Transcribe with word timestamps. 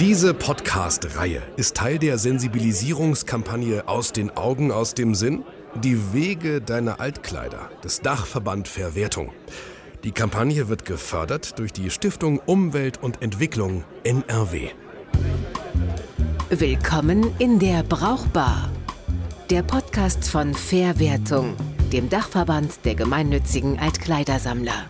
Diese 0.00 0.32
Podcast-Reihe 0.32 1.42
ist 1.56 1.76
Teil 1.76 1.98
der 1.98 2.18
Sensibilisierungskampagne 2.18 3.88
Aus 3.88 4.12
den 4.12 4.36
Augen, 4.36 4.70
aus 4.70 4.94
dem 4.94 5.14
Sinn. 5.14 5.44
Die 5.74 6.12
Wege 6.12 6.60
deiner 6.60 7.00
Altkleider 7.00 7.70
des 7.82 8.00
Dachverband 8.00 8.68
Verwertung. 8.68 9.32
Die 10.04 10.12
Kampagne 10.12 10.68
wird 10.68 10.84
gefördert 10.84 11.58
durch 11.58 11.72
die 11.72 11.90
Stiftung 11.90 12.38
Umwelt 12.46 13.02
und 13.02 13.22
Entwicklung 13.22 13.84
NRW. 14.04 14.68
Willkommen 16.50 17.34
in 17.38 17.58
der 17.58 17.82
Brauchbar. 17.82 18.70
Der 19.50 19.62
Podcast 19.62 20.28
von 20.28 20.54
Verwertung, 20.54 21.56
dem 21.92 22.08
Dachverband 22.08 22.84
der 22.84 22.94
gemeinnützigen 22.94 23.78
Altkleidersammler. 23.78 24.88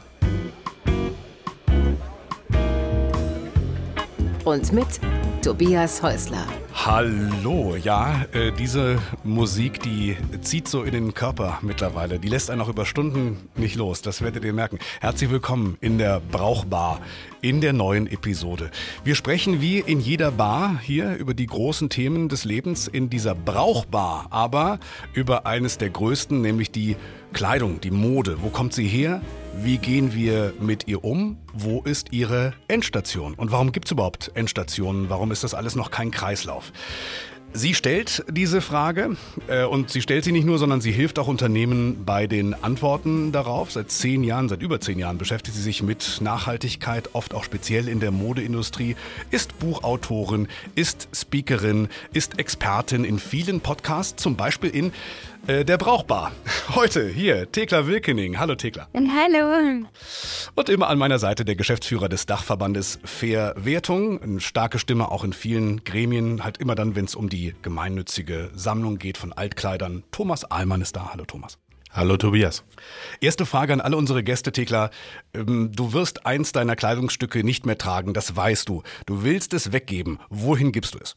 Und 4.48 4.72
mit 4.72 4.98
Tobias 5.42 6.02
Häusler. 6.02 6.46
Hallo, 6.86 7.74
ja, 7.74 8.24
äh, 8.32 8.52
diese 8.52 9.00
Musik, 9.24 9.82
die 9.82 10.16
zieht 10.42 10.68
so 10.68 10.84
in 10.84 10.92
den 10.92 11.12
Körper 11.12 11.58
mittlerweile. 11.60 12.20
Die 12.20 12.28
lässt 12.28 12.50
einen 12.50 12.60
auch 12.60 12.68
über 12.68 12.86
Stunden 12.86 13.36
nicht 13.56 13.74
los, 13.74 14.00
das 14.00 14.22
werdet 14.22 14.44
ihr 14.44 14.52
merken. 14.52 14.78
Herzlich 15.00 15.28
willkommen 15.28 15.76
in 15.80 15.98
der 15.98 16.20
Brauchbar, 16.20 17.00
in 17.40 17.60
der 17.60 17.72
neuen 17.72 18.06
Episode. 18.06 18.70
Wir 19.02 19.16
sprechen 19.16 19.60
wie 19.60 19.80
in 19.80 19.98
jeder 19.98 20.30
Bar 20.30 20.78
hier 20.80 21.16
über 21.16 21.34
die 21.34 21.46
großen 21.46 21.90
Themen 21.90 22.28
des 22.28 22.44
Lebens 22.44 22.86
in 22.86 23.10
dieser 23.10 23.34
Brauchbar, 23.34 24.28
aber 24.30 24.78
über 25.14 25.46
eines 25.46 25.78
der 25.78 25.90
größten, 25.90 26.40
nämlich 26.40 26.70
die 26.70 26.96
Kleidung, 27.32 27.80
die 27.80 27.90
Mode. 27.90 28.38
Wo 28.40 28.48
kommt 28.48 28.72
sie 28.72 28.86
her? 28.86 29.20
Wie 29.60 29.78
gehen 29.78 30.14
wir 30.14 30.54
mit 30.60 30.86
ihr 30.86 31.02
um? 31.04 31.36
Wo 31.52 31.82
ist 31.82 32.12
ihre 32.12 32.54
Endstation? 32.68 33.34
Und 33.34 33.50
warum 33.50 33.72
gibt 33.72 33.86
es 33.88 33.92
überhaupt 33.92 34.30
Endstationen? 34.34 35.10
Warum 35.10 35.32
ist 35.32 35.42
das 35.42 35.52
alles 35.52 35.74
noch 35.74 35.90
kein 35.90 36.12
Kreislauf? 36.12 36.67
Sie 37.54 37.74
stellt 37.74 38.24
diese 38.30 38.60
Frage 38.60 39.16
äh, 39.48 39.64
und 39.64 39.90
sie 39.90 40.02
stellt 40.02 40.22
sie 40.22 40.32
nicht 40.32 40.44
nur, 40.44 40.58
sondern 40.58 40.82
sie 40.82 40.92
hilft 40.92 41.18
auch 41.18 41.28
Unternehmen 41.28 42.04
bei 42.04 42.26
den 42.26 42.52
Antworten 42.52 43.32
darauf. 43.32 43.72
Seit 43.72 43.90
zehn 43.90 44.22
Jahren, 44.22 44.50
seit 44.50 44.60
über 44.60 44.80
zehn 44.80 44.98
Jahren 44.98 45.16
beschäftigt 45.16 45.56
sie 45.56 45.62
sich 45.62 45.82
mit 45.82 46.18
Nachhaltigkeit, 46.20 47.14
oft 47.14 47.32
auch 47.32 47.44
speziell 47.44 47.88
in 47.88 48.00
der 48.00 48.10
Modeindustrie, 48.10 48.96
ist 49.30 49.58
Buchautorin, 49.58 50.46
ist 50.74 51.08
Speakerin, 51.14 51.88
ist 52.12 52.38
Expertin 52.38 53.04
in 53.04 53.18
vielen 53.18 53.60
Podcasts, 53.60 54.22
zum 54.22 54.36
Beispiel 54.36 54.70
in 54.70 54.92
äh, 55.48 55.64
der 55.64 55.78
Brauchbar. 55.78 56.32
Heute 56.74 57.08
hier 57.08 57.50
Thekla 57.50 57.86
Wilkening. 57.86 58.38
Hallo 58.38 58.54
Thekla. 58.54 58.86
Hallo. 58.94 59.86
Und 60.54 60.68
immer 60.68 60.88
an 60.88 60.98
meiner 60.98 61.18
Seite 61.18 61.44
der 61.44 61.56
Geschäftsführer 61.56 62.08
des 62.08 62.26
Dachverbandes 62.26 63.00
Verwertung. 63.02 64.22
Eine 64.22 64.40
starke 64.40 64.78
Stimme 64.78 65.10
auch 65.10 65.24
in 65.24 65.32
vielen 65.32 65.82
Gremien, 65.84 66.44
halt 66.44 66.58
immer 66.58 66.74
dann, 66.74 66.94
wenn 66.94 67.06
es 67.06 67.14
um 67.14 67.28
die 67.28 67.54
gemeinnützige 67.62 68.50
Sammlung 68.54 68.98
geht 68.98 69.16
von 69.16 69.32
Altkleidern. 69.32 70.04
Thomas 70.10 70.50
Ahlmann 70.50 70.82
ist 70.82 70.94
da. 70.96 71.10
Hallo 71.12 71.24
Thomas. 71.24 71.58
Hallo 71.90 72.18
Tobias. 72.18 72.64
Erste 73.20 73.46
Frage 73.46 73.72
an 73.72 73.80
alle 73.80 73.96
unsere 73.96 74.22
Gäste, 74.22 74.52
Thekla. 74.52 74.90
Ähm, 75.32 75.72
du 75.74 75.94
wirst 75.94 76.26
eins 76.26 76.52
deiner 76.52 76.76
Kleidungsstücke 76.76 77.42
nicht 77.42 77.64
mehr 77.64 77.78
tragen, 77.78 78.12
das 78.12 78.36
weißt 78.36 78.68
du. 78.68 78.82
Du 79.06 79.22
willst 79.22 79.54
es 79.54 79.72
weggeben. 79.72 80.20
Wohin 80.28 80.72
gibst 80.72 80.94
du 80.94 80.98
es? 80.98 81.16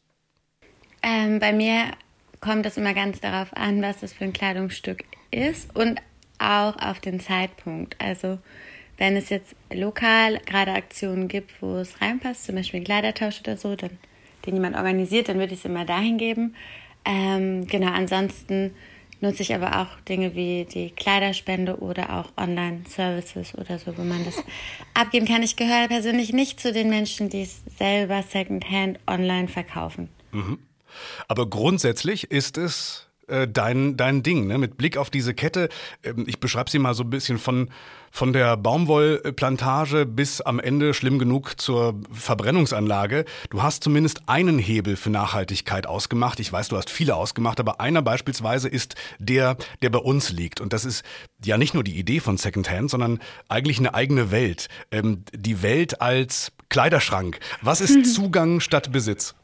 Ähm, 1.03 1.39
bei 1.39 1.51
mir 1.51 1.91
kommt 2.41 2.65
es 2.65 2.75
immer 2.75 2.93
ganz 2.93 3.21
darauf 3.21 3.55
an, 3.55 3.81
was 3.81 3.99
das 4.01 4.13
für 4.13 4.25
ein 4.25 4.33
Kleidungsstück 4.33 5.03
ist 5.29 5.73
und 5.75 6.01
auch 6.39 6.75
auf 6.81 6.99
den 6.99 7.19
Zeitpunkt. 7.19 7.95
Also 7.99 8.39
wenn 8.97 9.15
es 9.15 9.29
jetzt 9.29 9.55
lokal 9.71 10.39
gerade 10.45 10.73
Aktionen 10.73 11.27
gibt, 11.27 11.61
wo 11.61 11.77
es 11.77 12.01
reinpasst, 12.01 12.45
zum 12.45 12.55
Beispiel 12.55 12.81
ein 12.81 12.83
Kleidertausch 12.83 13.39
oder 13.41 13.57
so, 13.57 13.75
dann, 13.75 13.91
den 14.45 14.55
jemand 14.55 14.75
organisiert, 14.75 15.29
dann 15.29 15.37
würde 15.37 15.53
ich 15.53 15.59
es 15.59 15.65
immer 15.65 15.85
dahin 15.85 16.17
geben. 16.17 16.55
Ähm, 17.05 17.67
genau, 17.67 17.91
ansonsten 17.91 18.75
nutze 19.21 19.43
ich 19.43 19.53
aber 19.53 19.79
auch 19.79 19.99
Dinge 20.01 20.33
wie 20.35 20.65
die 20.65 20.89
Kleiderspende 20.89 21.77
oder 21.77 22.19
auch 22.19 22.31
Online-Services 22.37 23.55
oder 23.55 23.77
so, 23.77 23.95
wo 23.97 24.01
man 24.01 24.25
das 24.25 24.43
abgeben 24.95 25.27
kann. 25.27 25.43
Ich 25.43 25.55
gehöre 25.55 25.87
persönlich 25.87 26.33
nicht 26.33 26.59
zu 26.59 26.73
den 26.73 26.89
Menschen, 26.89 27.29
die 27.29 27.43
es 27.43 27.63
selber 27.77 28.23
Secondhand 28.23 28.99
online 29.07 29.47
verkaufen. 29.47 30.09
Mhm. 30.31 30.57
Aber 31.27 31.49
grundsätzlich 31.49 32.31
ist 32.31 32.57
es 32.57 33.07
äh, 33.31 33.47
dein, 33.47 33.97
dein 33.97 34.23
Ding, 34.23 34.47
ne? 34.47 34.57
mit 34.57 34.77
Blick 34.77 34.97
auf 34.97 35.09
diese 35.09 35.33
Kette. 35.33 35.69
Ähm, 36.03 36.25
ich 36.27 36.39
beschreibe 36.39 36.69
sie 36.69 36.79
mal 36.79 36.93
so 36.93 37.03
ein 37.03 37.09
bisschen 37.09 37.37
von, 37.39 37.69
von 38.11 38.33
der 38.33 38.57
Baumwollplantage 38.57 40.05
bis 40.05 40.41
am 40.41 40.59
Ende 40.59 40.93
schlimm 40.93 41.17
genug 41.17 41.59
zur 41.59 41.95
Verbrennungsanlage. 42.11 43.25
Du 43.49 43.63
hast 43.63 43.83
zumindest 43.83 44.27
einen 44.27 44.59
Hebel 44.59 44.97
für 44.97 45.09
Nachhaltigkeit 45.09 45.87
ausgemacht. 45.87 46.39
Ich 46.39 46.51
weiß, 46.51 46.67
du 46.67 46.77
hast 46.77 46.89
viele 46.89 47.15
ausgemacht, 47.15 47.59
aber 47.59 47.79
einer 47.79 48.01
beispielsweise 48.01 48.67
ist 48.67 48.95
der, 49.17 49.55
der 49.81 49.89
bei 49.89 49.99
uns 49.99 50.31
liegt. 50.31 50.59
Und 50.59 50.73
das 50.73 50.83
ist 50.83 51.03
ja 51.45 51.57
nicht 51.57 51.73
nur 51.73 51.83
die 51.83 51.97
Idee 51.97 52.19
von 52.19 52.37
Secondhand, 52.37 52.89
sondern 52.89 53.19
eigentlich 53.47 53.79
eine 53.79 53.93
eigene 53.93 54.31
Welt. 54.31 54.67
Ähm, 54.91 55.23
die 55.33 55.61
Welt 55.61 56.01
als 56.01 56.51
Kleiderschrank. 56.69 57.39
Was 57.61 57.79
ist 57.81 58.13
Zugang 58.13 58.59
statt 58.59 58.91
Besitz? 58.91 59.35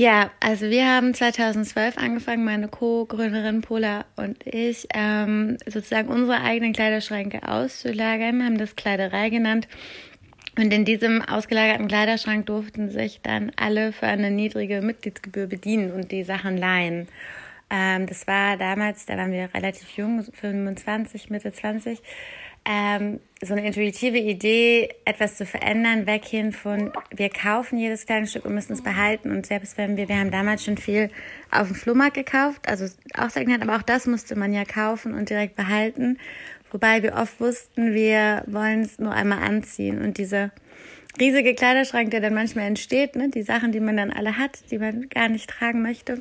Ja, 0.00 0.30
also 0.40 0.70
wir 0.70 0.86
haben 0.88 1.12
2012 1.12 1.98
angefangen, 1.98 2.42
meine 2.42 2.68
Co-Gründerin 2.68 3.60
Pola 3.60 4.06
und 4.16 4.46
ich, 4.46 4.88
ähm, 4.94 5.58
sozusagen 5.66 6.08
unsere 6.08 6.40
eigenen 6.40 6.72
Kleiderschränke 6.72 7.46
auszulagern, 7.46 8.42
haben 8.42 8.56
das 8.56 8.76
Kleiderei 8.76 9.28
genannt. 9.28 9.68
Und 10.56 10.72
in 10.72 10.86
diesem 10.86 11.20
ausgelagerten 11.20 11.86
Kleiderschrank 11.86 12.46
durften 12.46 12.88
sich 12.88 13.20
dann 13.20 13.52
alle 13.56 13.92
für 13.92 14.06
eine 14.06 14.30
niedrige 14.30 14.80
Mitgliedsgebühr 14.80 15.48
bedienen 15.48 15.90
und 15.92 16.10
die 16.10 16.24
Sachen 16.24 16.56
leihen. 16.56 17.06
Ähm, 17.68 18.06
das 18.06 18.26
war 18.26 18.56
damals, 18.56 19.04
da 19.04 19.18
waren 19.18 19.32
wir 19.32 19.50
relativ 19.52 19.98
jung, 19.98 20.24
25, 20.24 21.28
Mitte 21.28 21.52
20 21.52 22.00
ähm, 22.64 23.20
so 23.42 23.54
eine 23.54 23.66
intuitive 23.66 24.18
Idee, 24.18 24.90
etwas 25.04 25.36
zu 25.36 25.46
verändern, 25.46 26.06
weg 26.06 26.24
hin 26.24 26.52
von, 26.52 26.92
wir 27.10 27.30
kaufen 27.30 27.78
jedes 27.78 28.04
kleine 28.04 28.26
Stück 28.26 28.44
und 28.44 28.54
müssen 28.54 28.74
es 28.74 28.82
behalten. 28.82 29.30
Und 29.30 29.46
selbst 29.46 29.78
wenn 29.78 29.96
wir, 29.96 30.08
wir 30.08 30.18
haben 30.18 30.30
damals 30.30 30.64
schon 30.64 30.76
viel 30.76 31.10
auf 31.50 31.68
dem 31.68 31.76
Flohmarkt 31.76 32.14
gekauft, 32.14 32.68
also 32.68 32.84
auch 33.16 33.30
Secondhand, 33.30 33.62
aber 33.62 33.76
auch 33.76 33.82
das 33.82 34.06
musste 34.06 34.36
man 34.36 34.52
ja 34.52 34.64
kaufen 34.64 35.14
und 35.14 35.30
direkt 35.30 35.56
behalten. 35.56 36.18
Wobei 36.70 37.02
wir 37.02 37.14
oft 37.14 37.40
wussten, 37.40 37.94
wir 37.94 38.44
wollen 38.46 38.82
es 38.82 38.98
nur 38.98 39.12
einmal 39.12 39.38
anziehen. 39.38 40.02
Und 40.02 40.18
dieser 40.18 40.50
riesige 41.18 41.54
Kleiderschrank, 41.54 42.10
der 42.10 42.20
dann 42.20 42.34
manchmal 42.34 42.66
entsteht, 42.66 43.16
ne, 43.16 43.30
die 43.30 43.42
Sachen, 43.42 43.72
die 43.72 43.80
man 43.80 43.96
dann 43.96 44.12
alle 44.12 44.36
hat, 44.36 44.70
die 44.70 44.78
man 44.78 45.08
gar 45.08 45.28
nicht 45.28 45.48
tragen 45.48 45.82
möchte, 45.82 46.20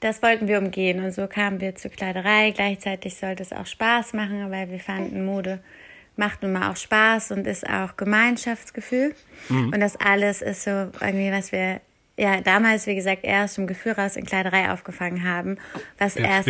das 0.00 0.22
wollten 0.22 0.48
wir 0.48 0.58
umgehen 0.58 1.04
und 1.04 1.12
so 1.12 1.26
kamen 1.26 1.60
wir 1.60 1.74
zur 1.74 1.90
Kleiderei. 1.90 2.52
Gleichzeitig 2.52 3.16
sollte 3.16 3.42
es 3.42 3.52
auch 3.52 3.66
Spaß 3.66 4.12
machen, 4.12 4.50
weil 4.50 4.70
wir 4.70 4.80
fanden, 4.80 5.24
Mode 5.24 5.60
macht 6.16 6.42
nun 6.42 6.52
mal 6.52 6.70
auch 6.70 6.76
Spaß 6.76 7.32
und 7.32 7.46
ist 7.46 7.68
auch 7.68 7.96
Gemeinschaftsgefühl. 7.96 9.14
Mhm. 9.48 9.72
Und 9.72 9.80
das 9.80 9.96
alles 9.96 10.42
ist 10.42 10.64
so 10.64 10.70
irgendwie, 10.70 11.30
was 11.32 11.52
wir 11.52 11.80
ja 12.16 12.40
damals, 12.40 12.86
wie 12.86 12.94
gesagt, 12.94 13.24
erst 13.24 13.58
im 13.58 13.66
Gefühl 13.66 13.92
raus 13.92 14.16
in 14.16 14.26
Kleiderei 14.26 14.70
aufgefangen 14.70 15.24
haben, 15.24 15.58
was 15.98 16.16
ja, 16.16 16.24
erst 16.24 16.48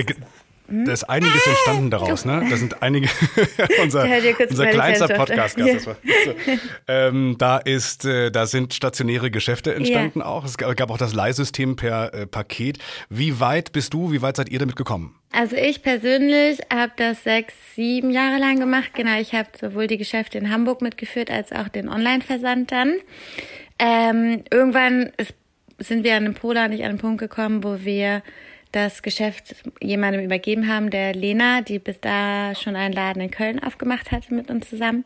hm? 0.69 0.85
Da 0.85 0.93
ist 0.93 1.05
einiges 1.05 1.47
entstanden 1.47 1.91
daraus, 1.91 2.27
ne? 2.27 2.47
Da 2.49 2.57
sind 2.57 2.83
einige, 2.83 3.09
unser, 3.83 4.07
unser 4.51 4.67
kleinster 4.67 5.09
Podcast, 5.09 5.59
ja. 5.59 5.79
so. 5.79 5.95
ähm, 6.87 7.37
da 7.39 7.57
ist, 7.57 8.05
äh, 8.05 8.31
da 8.31 8.47
sind 8.47 8.75
stationäre 8.75 9.31
Geschäfte 9.31 9.75
entstanden 9.75 10.21
ja. 10.21 10.27
auch. 10.27 10.45
Es 10.45 10.59
gab 10.59 10.91
auch 10.91 10.99
das 10.99 11.15
Leihsystem 11.15 11.77
per 11.77 12.13
äh, 12.13 12.27
Paket. 12.27 12.79
Wie 13.09 13.41
weit 13.41 13.73
bist 13.73 13.95
du, 13.95 14.13
wie 14.13 14.21
weit 14.21 14.37
seid 14.37 14.51
ihr 14.51 14.59
damit 14.59 14.77
gekommen? 14.77 15.15
Also 15.33 15.57
ich 15.57 15.83
persönlich 15.83 16.59
habe 16.73 16.93
das 16.97 17.25
sechs, 17.25 17.55
sieben 17.75 18.11
Jahre 18.11 18.39
lang 18.39 18.61
gemacht. 18.61 18.91
Genau, 18.95 19.19
ich 19.19 19.33
habe 19.33 19.49
sowohl 19.59 19.87
die 19.87 19.99
Geschäfte 19.99 20.37
in 20.37 20.51
Hamburg 20.51 20.83
mitgeführt 20.83 21.31
als 21.31 21.51
auch 21.51 21.69
den 21.69 21.89
Online-Versand 21.89 22.73
dann. 22.73 22.95
Ähm, 23.79 24.45
irgendwann 24.51 25.13
ist, 25.17 25.35
sind 25.79 26.05
wir 26.05 26.17
an 26.17 26.25
dem 26.25 26.35
Polar 26.35 26.69
nicht 26.69 26.85
an 26.85 26.93
den 26.93 26.99
Punkt 26.99 27.21
gekommen, 27.21 27.65
wo 27.65 27.79
wir 27.85 28.23
das 28.73 29.03
Geschäft 29.03 29.57
jemandem 29.81 30.25
übergeben 30.25 30.69
haben, 30.69 30.91
der 30.91 31.15
Lena, 31.15 31.63
die 31.63 31.79
bis 31.79 32.01
da 32.01 32.55
schon 32.55 32.77
einen 32.77 32.93
Laden 32.93 33.23
in 33.23 33.31
Köln 33.31 33.63
aufgemacht 33.63 34.13
hatte 34.13 34.35
mit 34.35 34.51
uns 34.51 34.69
zusammen. 34.69 35.05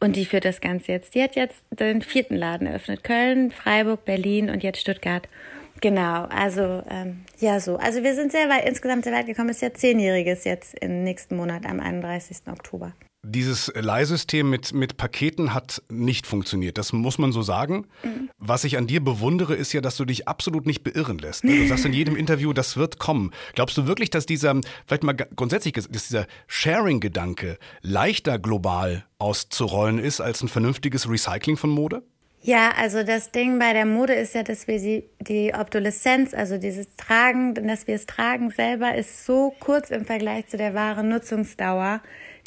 Und 0.00 0.16
die 0.16 0.24
führt 0.24 0.44
das 0.44 0.60
Ganze 0.60 0.92
jetzt. 0.92 1.14
Die 1.14 1.22
hat 1.22 1.36
jetzt 1.36 1.62
den 1.70 2.02
vierten 2.02 2.36
Laden 2.36 2.66
eröffnet. 2.66 3.04
Köln, 3.04 3.50
Freiburg, 3.50 4.04
Berlin 4.04 4.50
und 4.50 4.62
jetzt 4.62 4.80
Stuttgart. 4.80 5.28
Genau, 5.80 6.24
also 6.24 6.82
ähm, 6.90 7.24
ja 7.38 7.58
so. 7.58 7.76
Also 7.76 8.02
wir 8.02 8.14
sind 8.14 8.32
sehr 8.32 8.48
weit, 8.48 8.68
insgesamt 8.68 9.04
sehr 9.04 9.14
weit 9.14 9.26
gekommen. 9.26 9.50
Es 9.50 9.56
ist 9.56 9.62
ja 9.62 9.72
zehnjähriges 9.72 10.44
jetzt 10.44 10.78
im 10.78 11.04
nächsten 11.04 11.36
Monat 11.36 11.64
am 11.66 11.80
31. 11.80 12.38
Oktober. 12.50 12.92
Dieses 13.22 13.70
Leihsystem 13.74 14.48
mit, 14.48 14.72
mit 14.72 14.96
Paketen 14.96 15.52
hat 15.52 15.82
nicht 15.90 16.26
funktioniert. 16.26 16.78
Das 16.78 16.94
muss 16.94 17.18
man 17.18 17.32
so 17.32 17.42
sagen. 17.42 17.86
Mhm. 18.02 18.30
Was 18.38 18.64
ich 18.64 18.78
an 18.78 18.86
dir 18.86 19.04
bewundere, 19.04 19.54
ist 19.54 19.74
ja, 19.74 19.82
dass 19.82 19.98
du 19.98 20.06
dich 20.06 20.26
absolut 20.26 20.66
nicht 20.66 20.82
beirren 20.82 21.18
lässt. 21.18 21.44
Ne? 21.44 21.58
Du 21.58 21.66
sagst 21.66 21.84
in 21.84 21.92
jedem 21.92 22.16
Interview, 22.16 22.54
das 22.54 22.78
wird 22.78 22.98
kommen. 22.98 23.32
Glaubst 23.54 23.76
du 23.76 23.86
wirklich, 23.86 24.08
dass 24.08 24.24
dieser, 24.24 24.58
vielleicht 24.86 25.02
mal 25.02 25.12
grundsätzlich, 25.12 25.74
dass 25.74 25.88
dieser 25.88 26.26
Sharing-Gedanke 26.46 27.58
leichter 27.82 28.38
global 28.38 29.04
auszurollen 29.18 29.98
ist 29.98 30.22
als 30.22 30.42
ein 30.42 30.48
vernünftiges 30.48 31.08
Recycling 31.08 31.58
von 31.58 31.68
Mode? 31.68 32.02
Ja, 32.42 32.70
also 32.74 33.02
das 33.02 33.32
Ding 33.32 33.58
bei 33.58 33.74
der 33.74 33.84
Mode 33.84 34.14
ist 34.14 34.34
ja, 34.34 34.42
dass 34.42 34.66
wir 34.66 34.78
die, 34.78 35.04
die 35.20 35.52
Obsoleszenz, 35.52 36.32
also 36.32 36.56
dieses 36.56 36.96
Tragen, 36.96 37.54
dass 37.68 37.86
wir 37.86 37.94
es 37.94 38.06
tragen 38.06 38.50
selber, 38.50 38.94
ist 38.94 39.26
so 39.26 39.54
kurz 39.60 39.90
im 39.90 40.06
Vergleich 40.06 40.46
zu 40.46 40.56
der 40.56 40.72
wahren 40.72 41.10
Nutzungsdauer, 41.10 42.00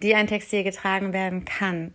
die 0.04 0.16
ein 0.16 0.28
Textil 0.28 0.64
getragen 0.64 1.14
werden 1.14 1.46
kann. 1.46 1.94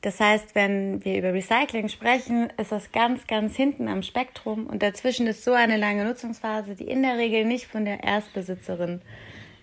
Das 0.00 0.18
heißt, 0.18 0.54
wenn 0.54 1.04
wir 1.04 1.18
über 1.18 1.34
Recycling 1.34 1.88
sprechen, 1.88 2.50
ist 2.56 2.72
das 2.72 2.90
ganz, 2.90 3.26
ganz 3.26 3.54
hinten 3.54 3.86
am 3.86 4.02
Spektrum 4.02 4.66
und 4.66 4.82
dazwischen 4.82 5.26
ist 5.26 5.44
so 5.44 5.52
eine 5.52 5.76
lange 5.76 6.04
Nutzungsphase, 6.04 6.74
die 6.74 6.88
in 6.88 7.02
der 7.02 7.18
Regel 7.18 7.44
nicht 7.44 7.66
von 7.66 7.84
der 7.84 8.02
Erstbesitzerin 8.02 9.02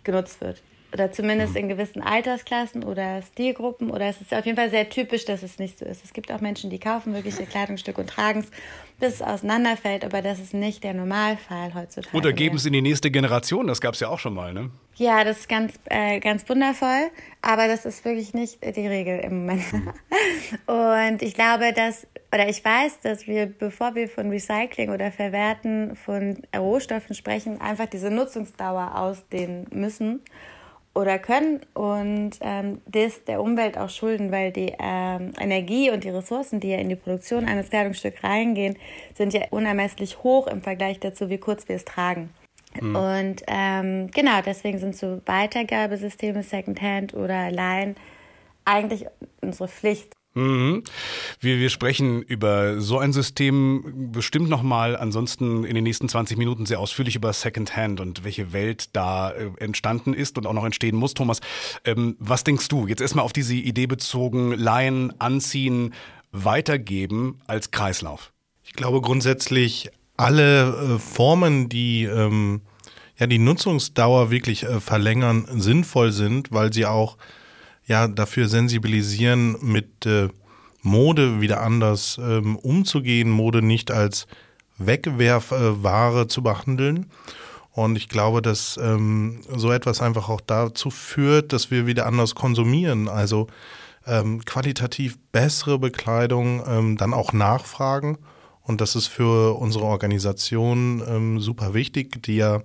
genutzt 0.04 0.40
wird 0.40 0.62
oder 0.94 1.12
zumindest 1.12 1.56
in 1.56 1.68
gewissen 1.68 2.02
Altersklassen 2.02 2.84
oder 2.84 3.22
Stilgruppen 3.22 3.92
oder 3.92 4.06
es 4.06 4.22
ist 4.22 4.34
auf 4.34 4.46
jeden 4.46 4.58
Fall 4.58 4.70
sehr 4.70 4.90
typisch, 4.90 5.26
dass 5.26 5.44
es 5.44 5.60
nicht 5.60 5.78
so 5.78 5.86
ist. 5.86 6.04
Es 6.06 6.14
gibt 6.14 6.32
auch 6.32 6.40
Menschen, 6.40 6.70
die 6.70 6.80
kaufen 6.80 7.14
wirklich 7.14 7.40
ihr 7.40 7.46
Kleidungsstück 7.46 7.98
und 7.98 8.10
tragen 8.10 8.40
es, 8.40 8.52
bis 9.00 9.16
es 9.16 9.22
auseinanderfällt, 9.22 10.06
aber 10.06 10.22
das 10.22 10.40
ist 10.40 10.54
nicht 10.54 10.84
der 10.84 10.94
Normalfall 10.94 11.74
heutzutage. 11.76 12.16
Oder 12.16 12.32
geben 12.34 12.56
es 12.56 12.66
in 12.66 12.74
die 12.74 12.82
nächste 12.82 13.12
Generation, 13.12 13.68
das 13.68 13.82
gab 13.82 13.96
es 13.96 14.00
ja 14.00 14.08
auch 14.08 14.20
schon 14.20 14.34
mal, 14.34 14.54
ne? 14.54 14.72
Ja, 14.96 15.24
das 15.24 15.42
ist 15.42 15.50
ganz, 15.50 15.74
äh, 15.86 16.20
ganz 16.20 16.48
wundervoll, 16.50 17.12
aber 17.42 17.68
das 17.68 17.86
ist 17.86 18.04
wirklich 18.06 18.34
nicht 18.34 18.64
die 18.64 18.88
Regel 18.88 19.20
im 19.20 19.46
Moment. 19.46 19.64
und 20.66 21.22
ich 21.22 21.36
glaube, 21.36 21.74
dass, 21.74 22.08
oder 22.34 22.50
ich 22.50 22.64
weiß, 22.64 23.02
dass 23.02 23.28
wir, 23.28 23.46
bevor 23.46 23.94
wir 23.94 24.08
von 24.08 24.30
Recycling 24.30 24.90
oder 24.90 25.12
Verwerten 25.12 25.96
von 25.96 26.42
Rohstoffen 26.56 27.14
sprechen, 27.14 27.62
einfach 27.62 27.86
diese 27.86 28.10
Nutzungsdauer 28.10 28.96
ausdehnen 28.96 29.68
müssen 29.70 30.22
oder 30.98 31.20
können 31.20 31.62
und 31.76 32.32
ähm, 32.42 32.82
das 32.88 33.24
der 33.24 33.40
Umwelt 33.40 33.78
auch 33.78 33.90
schulden, 33.90 34.32
weil 34.32 34.52
die 34.52 34.74
ähm, 34.80 35.32
Energie 35.40 35.92
und 35.92 36.04
die 36.04 36.10
Ressourcen, 36.10 36.60
die 36.60 36.70
ja 36.70 36.80
in 36.80 36.90
die 36.90 36.96
Produktion 36.96 37.46
eines 37.46 37.70
Kleidungsstücks 37.70 38.24
reingehen, 38.24 38.78
sind 39.14 39.32
ja 39.32 39.42
unermesslich 39.52 40.24
hoch 40.24 40.48
im 40.48 40.64
Vergleich 40.64 41.00
dazu, 41.00 41.30
wie 41.30 41.38
kurz 41.38 41.70
wir 41.70 41.76
es 41.76 41.86
tragen. 41.86 42.32
Mhm. 42.82 42.96
Und 42.96 43.44
ähm, 43.46 44.10
genau, 44.10 44.42
deswegen 44.44 44.80
sind 44.80 44.96
so 44.96 45.22
Weitergabesysteme, 45.28 46.42
Secondhand 46.42 47.14
oder 47.14 47.52
Line 47.52 47.94
eigentlich 48.66 49.06
unsere 49.42 49.68
Pflicht. 49.68 50.17
Mhm. 50.38 50.84
Wir, 51.40 51.58
wir 51.58 51.72
sprechen 51.72 52.22
über 52.22 52.80
so 52.80 53.00
ein 53.00 53.12
System 53.12 54.12
bestimmt 54.12 54.50
nochmal, 54.50 54.96
ansonsten 54.96 55.64
in 55.64 55.74
den 55.74 55.84
nächsten 55.84 56.08
20 56.08 56.38
Minuten 56.38 56.68
sehr 56.68 56.80
ausführlich 56.80 57.16
über 57.16 57.34
Secondhand 57.34 58.00
und 58.00 58.24
welche 58.24 58.54
Welt 58.54 58.90
da 58.94 59.32
äh, 59.32 59.50
entstanden 59.58 60.14
ist 60.14 60.38
und 60.38 60.46
auch 60.46 60.54
noch 60.54 60.64
entstehen 60.64 60.96
muss. 60.96 61.16
Thomas, 61.16 61.40
ähm, 61.86 62.18
was 62.20 62.44
denkst 62.44 62.68
du? 62.68 62.86
Jetzt 62.86 63.02
erstmal 63.02 63.26
auf 63.26 63.34
diese 63.34 63.56
Idee 63.56 63.88
bezogen, 63.88 64.52
leihen, 64.52 65.20
anziehen, 65.20 65.96
weitergeben 66.32 67.40
als 67.48 67.72
Kreislauf. 67.72 68.32
Ich 68.64 68.74
glaube 68.74 69.02
grundsätzlich 69.02 69.90
alle 70.18 70.68
äh, 70.68 71.00
Formen, 71.00 71.68
die 71.68 72.04
ähm, 72.04 72.62
ja 73.18 73.26
die 73.26 73.40
Nutzungsdauer 73.40 74.30
wirklich 74.30 74.64
äh, 74.64 74.80
verlängern, 74.82 75.48
sinnvoll 75.50 76.12
sind, 76.12 76.52
weil 76.52 76.72
sie 76.72 76.86
auch 76.86 77.18
ja 77.88 78.08
dafür 78.08 78.48
sensibilisieren, 78.48 79.58
mit 79.62 80.06
äh, 80.06 80.30
Mode 80.82 81.42
wieder 81.42 81.62
anders 81.62 82.20
ähm, 82.22 82.56
umzugehen, 82.58 83.30
Mode 83.30 83.62
nicht 83.62 83.92
als 83.92 84.28
Wegwerfware 84.78 86.22
äh, 86.22 86.28
zu 86.28 86.44
behandeln. 86.44 87.08
Und 87.72 87.96
ich 87.96 88.10
glaube, 88.10 88.42
dass 88.42 88.80
ähm, 88.82 89.42
so 89.56 89.72
etwas 89.72 90.02
einfach 90.02 90.30
auch 90.30 90.42
dazu 90.42 90.90
führt, 90.90 91.54
dass 91.54 91.70
wir 91.72 91.86
wieder 91.86 92.06
anders 92.06 92.36
konsumieren. 92.36 93.08
Also 93.08 93.48
ähm, 94.08 94.44
qualitativ 94.46 95.18
bessere 95.32 95.78
Bekleidung 95.78 96.64
ähm, 96.68 96.98
dann 96.98 97.14
auch 97.14 97.34
nachfragen. 97.34 98.18
Und 98.64 98.82
das 98.82 98.96
ist 98.96 99.08
für 99.08 99.58
unsere 99.60 99.86
Organisation 99.86 101.04
ähm, 101.08 101.40
super 101.40 101.74
wichtig, 101.74 102.22
die 102.24 102.38
ja 102.38 102.64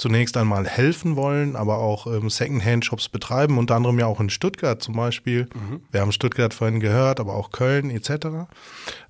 zunächst 0.00 0.36
einmal 0.36 0.66
helfen 0.66 1.14
wollen, 1.14 1.54
aber 1.56 1.78
auch 1.78 2.06
ähm, 2.06 2.30
Secondhand-Shops 2.30 3.10
betreiben, 3.10 3.58
unter 3.58 3.76
anderem 3.76 3.98
ja 3.98 4.06
auch 4.06 4.20
in 4.20 4.30
Stuttgart 4.30 4.82
zum 4.82 4.96
Beispiel. 4.96 5.48
Mhm. 5.54 5.82
Wir 5.90 6.00
haben 6.00 6.12
Stuttgart 6.12 6.54
vorhin 6.54 6.80
gehört, 6.80 7.20
aber 7.20 7.34
auch 7.34 7.50
Köln 7.50 7.90
etc. 7.90 8.48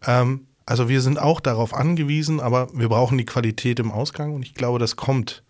Ähm, 0.07 0.47
also 0.67 0.89
wir 0.89 1.01
sind 1.01 1.19
auch 1.19 1.41
darauf 1.41 1.75
angewiesen, 1.75 2.41
aber 2.41 2.69
wir 2.73 2.89
brauchen 2.89 3.19
die 3.19 3.25
Qualität 3.25 3.79
im 3.79 3.91
Ausgang 3.91 4.35
und 4.35 4.43
ich 4.43 4.55
glaube, 4.55 4.79
das 4.79 4.97
kommt 4.97 5.43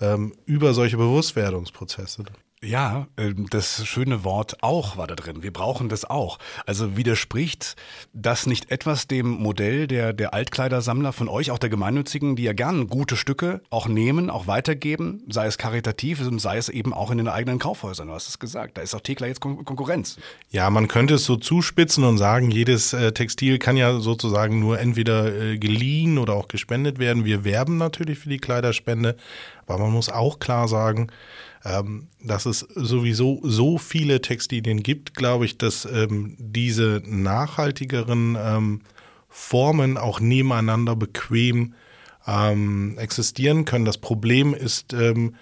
ähm, 0.00 0.32
über 0.46 0.74
solche 0.74 0.96
Bewusstwerdungsprozesse. 0.96 2.24
Ja, 2.64 3.08
ähm, 3.18 3.46
das 3.50 3.86
schöne 3.86 4.24
Wort 4.24 4.62
auch 4.62 4.96
war 4.96 5.06
da 5.06 5.14
drin. 5.14 5.42
Wir 5.42 5.52
brauchen 5.52 5.88
das 5.88 6.04
auch. 6.04 6.38
Also 6.66 6.96
widerspricht 6.96 7.76
das 8.14 8.46
nicht 8.46 8.70
etwas 8.70 9.06
dem 9.06 9.28
Modell 9.28 9.86
der, 9.86 10.12
der 10.12 10.32
Altkleidersammler 10.32 11.12
von 11.12 11.28
euch, 11.28 11.50
auch 11.50 11.58
der 11.58 11.68
Gemeinnützigen, 11.68 12.36
die 12.36 12.44
ja 12.44 12.54
gern 12.54 12.86
gute 12.86 13.16
Stücke 13.16 13.60
auch 13.68 13.86
nehmen, 13.86 14.30
auch 14.30 14.46
weitergeben, 14.46 15.22
sei 15.28 15.46
es 15.46 15.58
karitativ 15.58 16.20
und 16.26 16.38
sei 16.38 16.56
es 16.56 16.70
eben 16.70 16.94
auch 16.94 17.10
in 17.10 17.18
den 17.18 17.28
eigenen 17.28 17.58
Kaufhäusern. 17.58 18.08
Du 18.08 18.14
hast 18.14 18.28
es 18.28 18.38
gesagt. 18.38 18.78
Da 18.78 18.82
ist 18.82 18.94
auch 18.94 19.00
Thekla 19.00 19.26
jetzt 19.26 19.40
Kon 19.40 19.64
Konkurrenz. 19.64 20.16
Ja, 20.50 20.70
man 20.70 20.88
könnte 20.88 21.14
es 21.14 21.24
so 21.24 21.36
zuspitzen 21.36 22.04
und 22.04 22.16
sagen, 22.16 22.50
jedes 22.50 22.92
äh, 22.94 23.12
Textil 23.12 23.58
kann 23.58 23.76
ja 23.76 24.00
sozusagen 24.00 24.60
nur 24.60 24.78
entweder 24.78 25.34
äh, 25.34 25.58
geliehen 25.58 26.16
oder 26.16 26.34
auch 26.34 26.48
gespendet 26.48 26.98
werden. 26.98 27.26
Wir 27.26 27.44
werben 27.44 27.76
natürlich 27.76 28.18
für 28.18 28.30
die 28.30 28.38
Kleiderspende, 28.38 29.16
aber 29.66 29.78
man 29.78 29.92
muss 29.92 30.08
auch 30.08 30.38
klar 30.38 30.66
sagen, 30.68 31.10
ähm, 31.64 32.08
dass 32.22 32.46
es 32.46 32.60
sowieso 32.60 33.40
so 33.42 33.78
viele 33.78 34.20
Textilien 34.20 34.82
gibt, 34.82 35.14
glaube 35.14 35.46
ich, 35.46 35.56
dass 35.56 35.86
ähm, 35.86 36.36
diese 36.38 37.02
nachhaltigeren 37.06 38.36
ähm, 38.38 38.80
Formen 39.28 39.96
auch 39.96 40.20
nebeneinander 40.20 40.94
bequem 40.94 41.74
ähm, 42.26 42.96
existieren 42.98 43.64
können. 43.64 43.84
Das 43.84 43.98
Problem 43.98 44.54
ist 44.54 44.92
ähm, 44.92 45.34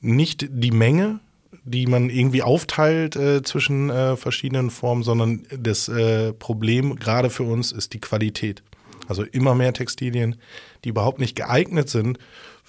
nicht 0.00 0.46
die 0.50 0.70
Menge, 0.70 1.20
die 1.64 1.86
man 1.86 2.10
irgendwie 2.10 2.42
aufteilt 2.42 3.16
äh, 3.16 3.42
zwischen 3.42 3.88
äh, 3.88 4.16
verschiedenen 4.16 4.70
Formen, 4.70 5.02
sondern 5.02 5.46
das 5.56 5.88
äh, 5.88 6.32
Problem 6.32 6.96
gerade 6.96 7.30
für 7.30 7.44
uns 7.44 7.72
ist 7.72 7.94
die 7.94 8.00
Qualität. 8.00 8.62
Also 9.08 9.24
immer 9.24 9.54
mehr 9.54 9.72
Textilien, 9.72 10.36
die 10.84 10.90
überhaupt 10.90 11.18
nicht 11.18 11.36
geeignet 11.36 11.88
sind 11.88 12.18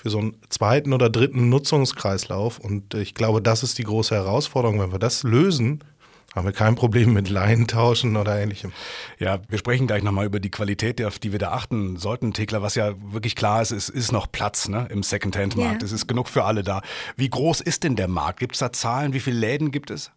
für 0.04 0.10
so 0.10 0.20
einen 0.20 0.36
zweiten 0.50 0.92
oder 0.92 1.10
dritten 1.10 1.48
Nutzungskreislauf. 1.48 2.60
Und 2.60 2.94
ich 2.94 3.16
glaube, 3.16 3.42
das 3.42 3.64
ist 3.64 3.78
die 3.78 3.86
große 3.86 4.14
Herausforderung. 4.14 4.82
Wenn 4.82 4.92
wir 4.92 5.00
das 5.00 5.24
lösen, 5.24 5.82
haben 6.36 6.46
wir 6.46 6.52
kein 6.52 6.76
Problem 6.76 7.14
mit 7.14 7.30
Laientauschen 7.30 8.18
oder 8.18 8.38
ähnlichem. 8.38 8.74
Ja, 9.18 9.40
wir 9.48 9.58
sprechen 9.58 9.88
gleich 9.88 10.04
nochmal 10.04 10.26
über 10.26 10.42
die 10.42 10.52
Qualität, 10.52 11.02
auf 11.06 11.20
die 11.20 11.32
wir 11.32 11.40
da 11.40 11.54
achten 11.54 11.96
sollten, 11.96 12.34
Thekla. 12.34 12.62
Was 12.62 12.76
ja 12.76 12.96
wirklich 13.14 13.38
klar 13.38 13.62
ist, 13.62 13.72
es 13.72 13.88
ist 13.88 14.12
noch 14.12 14.30
Platz 14.30 14.68
ne, 14.68 14.88
im 14.90 15.04
Secondhand-Markt. 15.04 15.82
Ja. 15.82 15.86
Es 15.86 15.94
ist 15.94 16.06
genug 16.08 16.28
für 16.28 16.44
alle 16.44 16.64
da. 16.64 16.82
Wie 17.16 17.30
groß 17.30 17.62
ist 17.62 17.84
denn 17.84 17.96
der 17.96 18.10
Markt? 18.10 18.42
Gibt 18.42 18.56
es 18.56 18.60
da 18.60 18.74
Zahlen? 18.74 19.14
Wie 19.14 19.22
viele 19.22 19.40
Läden 19.40 19.72
gibt 19.72 19.90
es? 19.90 20.12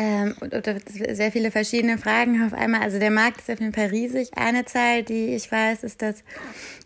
Ähm, 0.00 0.36
sehr 1.10 1.32
viele 1.32 1.50
verschiedene 1.50 1.98
Fragen 1.98 2.46
auf 2.46 2.52
einmal. 2.52 2.82
Also 2.82 3.00
der 3.00 3.10
Markt 3.10 3.40
ist 3.40 3.50
auf 3.50 3.58
jeden 3.58 3.72
Fall 3.72 3.86
riesig. 3.86 4.30
Eine 4.36 4.64
Zahl, 4.64 5.02
die 5.02 5.34
ich 5.34 5.50
weiß, 5.50 5.82
ist, 5.82 6.02
dass 6.02 6.22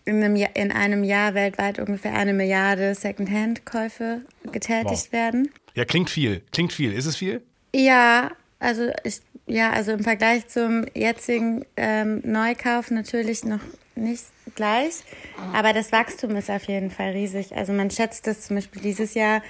in 0.07 0.17
einem 0.17 0.35
Jahr, 0.35 0.57
in 0.57 0.73
einem 0.73 1.05
Jahr 1.05 1.35
weltweit 1.35 1.79
ungefähr 1.79 2.15
eine 2.15 2.33
Milliarde 2.33 2.95
Secondhand-Käufe 2.95 4.23
getätigt 4.51 5.09
wow. 5.09 5.13
werden. 5.13 5.51
Ja, 5.75 5.85
klingt 5.85 6.09
viel. 6.09 6.41
Klingt 6.53 6.73
viel. 6.73 6.95
Ist 6.95 7.05
es 7.05 7.17
viel? 7.17 7.43
Ja, 7.75 8.31
also 8.59 8.89
ich, 9.05 9.21
ja, 9.47 9.73
also 9.73 9.93
im 9.93 10.05
Vergleich 10.05 10.49
zum 10.49 10.87
jetzigen 10.95 11.67
ähm, 11.77 12.23
Neukauf 12.25 12.91
natürlich 12.91 13.45
noch 13.45 13.61
nicht 13.95 14.25
gleich, 14.55 15.05
aber 15.53 15.73
das 15.73 15.93
Wachstum 15.93 16.37
ist 16.37 16.51
auf 16.51 16.65
jeden 16.65 16.91
Fall 16.91 17.11
riesig. 17.11 17.55
Also 17.57 17.73
man 17.73 17.91
schätzt, 17.91 18.27
dass 18.27 18.43
zum 18.43 18.57
Beispiel 18.57 18.83
dieses 18.83 19.15
Jahr 19.15 19.43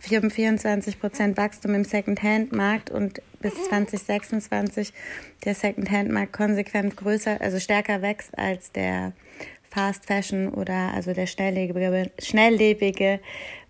24 0.00 1.00
Prozent 1.00 1.36
Wachstum 1.36 1.74
im 1.74 1.84
Second-Hand-Markt 1.84 2.90
und 2.90 3.20
bis 3.40 3.54
2026 3.68 4.92
der 5.44 5.54
Second-Hand-Markt 5.54 6.32
konsequent 6.32 6.96
größer, 6.96 7.40
also 7.40 7.58
stärker 7.58 8.02
wächst 8.02 8.36
als 8.38 8.72
der 8.72 9.12
Fast 9.70 10.06
Fashion 10.06 10.48
oder 10.48 10.92
also 10.94 11.12
der 11.12 11.26
schnelllebige, 11.26 12.10
schnelllebige 12.18 13.20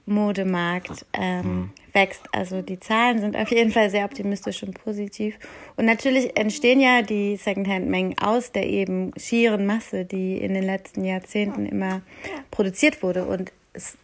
Modemarkt 0.05 1.07
ähm, 1.13 1.47
mhm. 1.47 1.71
Wächst. 1.93 2.23
Also 2.33 2.63
die 2.63 2.81
Zahlen 2.81 3.21
sind 3.21 3.37
auf 3.37 3.51
jeden 3.51 3.71
Fall 3.71 3.91
sehr 3.91 4.05
optimistisch 4.05 4.63
und 4.63 4.83
positiv. 4.83 5.39
Und 5.77 5.85
natürlich 5.85 6.37
entstehen 6.37 6.81
ja 6.81 7.03
die 7.03 7.37
Secondhand-Mengen 7.37 8.19
aus 8.19 8.53
der 8.53 8.67
eben 8.67 9.13
schieren 9.17 9.67
Masse, 9.67 10.05
die 10.05 10.39
in 10.39 10.55
den 10.55 10.65
letzten 10.65 11.05
Jahrzehnten 11.05 11.67
immer 11.67 12.03
produziert 12.51 13.03
wurde. 13.03 13.25
Und 13.25 13.53
es 13.73 13.97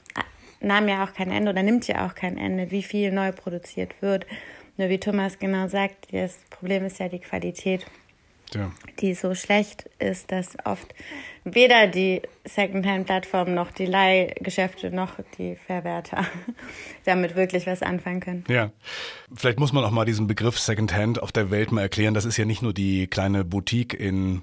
nahm 0.61 0.89
ja 0.89 1.05
auch 1.05 1.13
kein 1.13 1.31
Ende 1.31 1.51
oder 1.51 1.63
nimmt 1.63 1.87
ja 1.89 2.07
auch 2.07 2.15
kein 2.15 2.37
Ende, 2.39 2.71
wie 2.71 2.83
viel 2.83 3.13
neu 3.13 3.33
produziert 3.33 4.01
wird. 4.03 4.27
Nur 4.77 4.89
wie 4.89 4.99
Thomas 4.99 5.39
genau 5.39 5.69
sagt, 5.69 6.13
das 6.13 6.39
Problem 6.51 6.85
ist 6.85 6.99
ja 6.99 7.09
die 7.09 7.19
Qualität 7.19 7.87
ja. 8.55 8.71
die 9.01 9.15
so 9.15 9.35
schlecht 9.35 9.89
ist, 9.99 10.31
dass 10.33 10.57
oft 10.65 10.95
weder 11.45 11.87
die 11.87 12.23
Secondhand-Plattformen 12.45 13.55
noch 13.55 13.71
die 13.71 13.87
Leihgeschäfte 13.87 14.91
noch 14.91 15.15
die 15.39 15.57
Verwerter 15.57 16.27
damit 17.05 17.37
wirklich 17.37 17.67
was 17.67 17.83
anfangen 17.83 18.21
können. 18.21 18.45
Ja, 18.49 18.71
vielleicht 19.35 19.59
muss 19.59 19.73
man 19.73 19.85
auch 19.85 19.91
mal 19.91 20.05
diesen 20.05 20.27
Begriff 20.27 20.59
Secondhand 20.59 21.23
auf 21.23 21.33
der 21.33 21.51
Welt 21.51 21.73
mal 21.73 21.83
erklären. 21.83 22.15
Das 22.15 22.25
ist 22.25 22.37
ja 22.37 22.45
nicht 22.45 22.63
nur 22.63 22.73
die 22.73 23.07
kleine 23.07 23.45
Boutique 23.45 23.95
in 23.95 24.43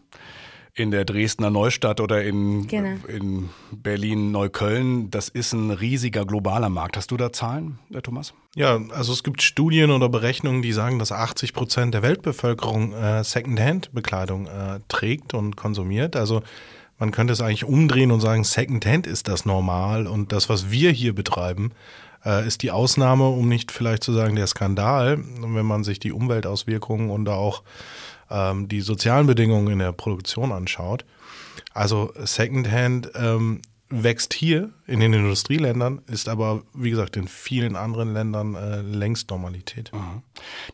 in 0.75 0.91
der 0.91 1.05
Dresdner 1.05 1.49
Neustadt 1.49 2.01
oder 2.01 2.21
in, 2.23 2.67
genau. 2.67 2.97
in 3.07 3.49
Berlin-Neukölln. 3.71 5.09
Das 5.09 5.29
ist 5.29 5.53
ein 5.53 5.71
riesiger 5.71 6.25
globaler 6.25 6.69
Markt. 6.69 6.97
Hast 6.97 7.11
du 7.11 7.17
da 7.17 7.31
Zahlen, 7.31 7.79
Herr 7.91 8.03
Thomas? 8.03 8.33
Ja, 8.55 8.81
also 8.89 9.13
es 9.13 9.23
gibt 9.23 9.41
Studien 9.41 9.89
oder 9.89 10.09
Berechnungen, 10.09 10.61
die 10.61 10.73
sagen, 10.73 10.99
dass 10.99 11.13
80 11.13 11.53
Prozent 11.53 11.93
der 11.93 12.01
Weltbevölkerung 12.01 12.93
äh, 12.93 13.23
Secondhand-Bekleidung 13.23 14.47
äh, 14.47 14.79
trägt 14.89 15.33
und 15.33 15.55
konsumiert. 15.55 16.17
Also 16.17 16.43
man 16.99 17.11
könnte 17.11 17.31
es 17.31 17.41
eigentlich 17.41 17.63
umdrehen 17.63 18.11
und 18.11 18.19
sagen, 18.19 18.43
Secondhand 18.43 19.07
ist 19.07 19.29
das 19.29 19.45
normal 19.45 20.07
und 20.07 20.33
das, 20.33 20.49
was 20.49 20.71
wir 20.71 20.91
hier 20.91 21.15
betreiben, 21.15 21.71
äh, 22.25 22.47
ist 22.47 22.63
die 22.63 22.71
Ausnahme, 22.71 23.27
um 23.27 23.47
nicht 23.47 23.71
vielleicht 23.71 24.03
zu 24.03 24.13
sagen 24.13 24.35
der 24.35 24.47
Skandal, 24.47 25.19
wenn 25.39 25.65
man 25.65 25.83
sich 25.83 25.99
die 25.99 26.11
Umweltauswirkungen 26.11 27.09
und 27.09 27.29
auch 27.29 27.63
ähm, 28.29 28.67
die 28.67 28.81
sozialen 28.81 29.27
Bedingungen 29.27 29.67
in 29.67 29.79
der 29.79 29.91
Produktion 29.91 30.51
anschaut. 30.51 31.05
Also 31.73 32.11
Secondhand 32.23 33.11
ähm, 33.15 33.61
wächst 33.89 34.33
hier 34.33 34.71
in 34.87 34.99
den 34.99 35.13
Industrieländern, 35.13 36.01
ist 36.07 36.29
aber, 36.29 36.61
wie 36.73 36.91
gesagt, 36.91 37.17
in 37.17 37.27
vielen 37.27 37.75
anderen 37.75 38.13
Ländern 38.13 38.53
äh, 38.53 38.81
längst 38.81 39.31
Normalität. 39.31 39.91
Mhm. 39.91 40.21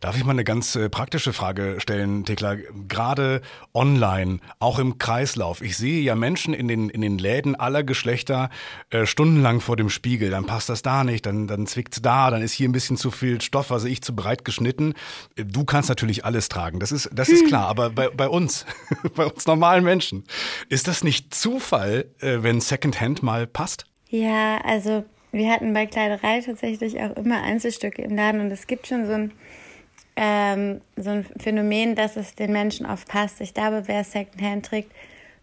Darf 0.01 0.17
ich 0.17 0.25
mal 0.25 0.31
eine 0.31 0.43
ganz 0.43 0.75
äh, 0.75 0.89
praktische 0.89 1.31
Frage 1.31 1.77
stellen, 1.79 2.25
Tekla? 2.25 2.57
Gerade 2.89 3.41
online, 3.73 4.39
auch 4.59 4.79
im 4.79 4.97
Kreislauf. 4.97 5.61
Ich 5.61 5.77
sehe 5.77 6.01
ja 6.01 6.15
Menschen 6.15 6.53
in 6.53 6.67
den, 6.67 6.89
in 6.89 6.99
den 6.99 7.19
Läden 7.19 7.55
aller 7.55 7.83
Geschlechter 7.83 8.49
äh, 8.89 9.05
stundenlang 9.05 9.61
vor 9.61 9.77
dem 9.77 9.89
Spiegel. 9.89 10.29
Dann 10.29 10.45
passt 10.45 10.67
das 10.67 10.81
da 10.81 11.05
nicht, 11.05 11.25
dann, 11.25 11.47
dann 11.47 11.65
zwickt's 11.65 12.01
da, 12.01 12.31
dann 12.31 12.41
ist 12.41 12.51
hier 12.51 12.67
ein 12.67 12.73
bisschen 12.73 12.97
zu 12.97 13.11
viel 13.11 13.39
Stoff, 13.39 13.71
also 13.71 13.87
ich 13.87 14.01
zu 14.01 14.13
breit 14.13 14.43
geschnitten. 14.43 14.93
Du 15.37 15.63
kannst 15.63 15.87
natürlich 15.87 16.25
alles 16.25 16.49
tragen, 16.49 16.81
das 16.81 16.91
ist, 16.91 17.09
das 17.13 17.29
ist 17.29 17.47
klar. 17.47 17.67
Aber 17.67 17.89
bei, 17.89 18.09
bei 18.09 18.27
uns, 18.27 18.65
bei 19.15 19.25
uns 19.25 19.45
normalen 19.47 19.85
Menschen, 19.85 20.25
ist 20.67 20.89
das 20.89 21.01
nicht 21.01 21.33
Zufall, 21.33 22.07
äh, 22.19 22.39
wenn 22.41 22.59
Secondhand 22.59 23.23
mal 23.23 23.47
passt? 23.47 23.85
Ja, 24.11 24.57
also 24.65 25.05
wir 25.31 25.49
hatten 25.49 25.73
bei 25.73 25.85
Kleiderei 25.85 26.41
tatsächlich 26.41 26.99
auch 26.99 27.15
immer 27.15 27.41
Einzelstücke 27.43 28.01
im 28.01 28.17
Laden 28.17 28.41
und 28.41 28.51
es 28.51 28.67
gibt 28.67 28.87
schon 28.87 29.05
so 29.05 29.13
ein, 29.13 29.31
ähm, 30.17 30.81
so 30.97 31.11
ein 31.11 31.25
Phänomen, 31.39 31.95
dass 31.95 32.17
es 32.17 32.35
den 32.35 32.51
Menschen 32.51 32.85
oft 32.85 33.07
passt. 33.07 33.39
Ich 33.39 33.53
glaube, 33.53 33.83
wer 33.85 34.03
Secondhand 34.03 34.65
trägt, 34.65 34.91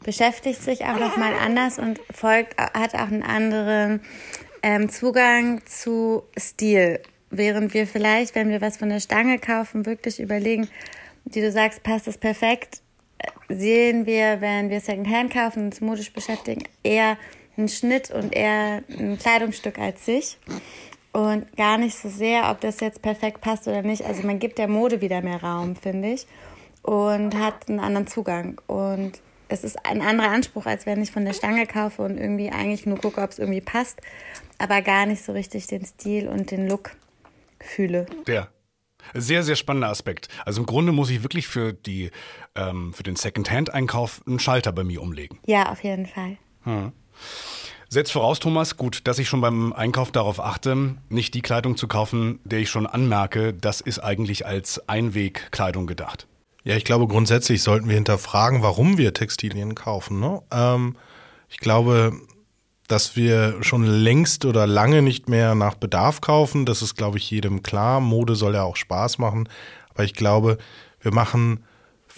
beschäftigt 0.04 0.62
sich 0.62 0.84
auch 0.84 1.00
nochmal 1.00 1.32
anders 1.32 1.78
und 1.78 1.98
folgt, 2.14 2.60
hat 2.60 2.94
auch 2.94 3.10
einen 3.10 3.22
anderen 3.22 4.02
ähm, 4.62 4.90
Zugang 4.90 5.64
zu 5.64 6.24
Stil. 6.38 7.00
Während 7.30 7.72
wir 7.72 7.86
vielleicht, 7.86 8.34
wenn 8.34 8.50
wir 8.50 8.60
was 8.60 8.76
von 8.76 8.90
der 8.90 9.00
Stange 9.00 9.38
kaufen, 9.38 9.86
wirklich 9.86 10.20
überlegen, 10.20 10.68
wie 11.24 11.40
du 11.40 11.50
sagst, 11.50 11.82
passt 11.82 12.06
es 12.06 12.18
perfekt, 12.18 12.82
sehen 13.48 14.04
wir, 14.04 14.42
wenn 14.42 14.68
wir 14.68 14.80
Secondhand 14.80 15.32
kaufen 15.32 15.60
und 15.60 15.66
uns 15.66 15.80
modisch 15.80 16.12
beschäftigen, 16.12 16.64
eher 16.82 17.16
ein 17.58 17.68
Schnitt 17.68 18.10
und 18.10 18.34
eher 18.34 18.82
ein 18.88 19.18
Kleidungsstück 19.18 19.78
als 19.78 20.06
sich. 20.06 20.38
Und 21.12 21.56
gar 21.56 21.78
nicht 21.78 21.96
so 21.96 22.08
sehr, 22.08 22.50
ob 22.50 22.60
das 22.60 22.80
jetzt 22.80 23.02
perfekt 23.02 23.40
passt 23.40 23.66
oder 23.66 23.82
nicht. 23.82 24.04
Also 24.04 24.22
man 24.22 24.38
gibt 24.38 24.58
der 24.58 24.68
Mode 24.68 25.00
wieder 25.00 25.20
mehr 25.20 25.42
Raum, 25.42 25.74
finde 25.74 26.12
ich. 26.12 26.26
Und 26.82 27.34
hat 27.34 27.68
einen 27.68 27.80
anderen 27.80 28.06
Zugang. 28.06 28.60
Und 28.66 29.20
es 29.48 29.64
ist 29.64 29.84
ein 29.84 30.00
anderer 30.02 30.30
Anspruch, 30.30 30.66
als 30.66 30.86
wenn 30.86 31.02
ich 31.02 31.10
von 31.10 31.24
der 31.24 31.32
Stange 31.32 31.66
kaufe 31.66 32.02
und 32.02 32.18
irgendwie 32.18 32.50
eigentlich 32.50 32.86
nur 32.86 32.98
gucke, 32.98 33.20
ob 33.20 33.30
es 33.30 33.38
irgendwie 33.38 33.60
passt, 33.60 34.00
aber 34.58 34.82
gar 34.82 35.06
nicht 35.06 35.24
so 35.24 35.32
richtig 35.32 35.66
den 35.66 35.84
Stil 35.84 36.28
und 36.28 36.50
den 36.50 36.68
Look 36.68 36.90
fühle. 37.60 38.06
Der. 38.26 38.48
Sehr, 39.14 39.42
sehr 39.42 39.56
spannender 39.56 39.88
Aspekt. 39.88 40.28
Also 40.44 40.60
im 40.60 40.66
Grunde 40.66 40.92
muss 40.92 41.08
ich 41.08 41.22
wirklich 41.22 41.46
für, 41.46 41.72
die, 41.72 42.10
ähm, 42.54 42.92
für 42.92 43.04
den 43.04 43.16
Secondhand-Einkauf 43.16 44.20
einen 44.26 44.38
Schalter 44.38 44.72
bei 44.72 44.84
mir 44.84 45.00
umlegen. 45.00 45.38
Ja, 45.46 45.70
auf 45.70 45.82
jeden 45.82 46.06
Fall. 46.06 46.36
Hm. 46.64 46.92
Setzt 47.90 48.12
voraus, 48.12 48.38
Thomas, 48.38 48.76
gut, 48.76 49.00
dass 49.06 49.18
ich 49.18 49.28
schon 49.28 49.40
beim 49.40 49.72
Einkauf 49.72 50.12
darauf 50.12 50.40
achte, 50.40 50.96
nicht 51.08 51.32
die 51.32 51.40
Kleidung 51.40 51.76
zu 51.78 51.88
kaufen, 51.88 52.38
der 52.44 52.58
ich 52.58 52.68
schon 52.68 52.86
anmerke, 52.86 53.54
das 53.54 53.80
ist 53.80 53.98
eigentlich 53.98 54.44
als 54.44 54.88
Einwegkleidung 54.88 55.86
gedacht. 55.86 56.26
Ja, 56.64 56.76
ich 56.76 56.84
glaube, 56.84 57.06
grundsätzlich 57.06 57.62
sollten 57.62 57.88
wir 57.88 57.94
hinterfragen, 57.94 58.62
warum 58.62 58.98
wir 58.98 59.14
Textilien 59.14 59.74
kaufen. 59.74 60.20
Ne? 60.20 60.42
Ähm, 60.50 60.96
ich 61.48 61.58
glaube, 61.58 62.12
dass 62.88 63.16
wir 63.16 63.62
schon 63.62 63.84
längst 63.84 64.44
oder 64.44 64.66
lange 64.66 65.00
nicht 65.00 65.30
mehr 65.30 65.54
nach 65.54 65.74
Bedarf 65.74 66.20
kaufen. 66.20 66.66
Das 66.66 66.82
ist, 66.82 66.94
glaube 66.94 67.16
ich, 67.16 67.30
jedem 67.30 67.62
klar. 67.62 68.00
Mode 68.00 68.34
soll 68.34 68.54
ja 68.54 68.64
auch 68.64 68.76
Spaß 68.76 69.16
machen. 69.18 69.48
Aber 69.94 70.04
ich 70.04 70.12
glaube, 70.14 70.58
wir 71.00 71.14
machen 71.14 71.64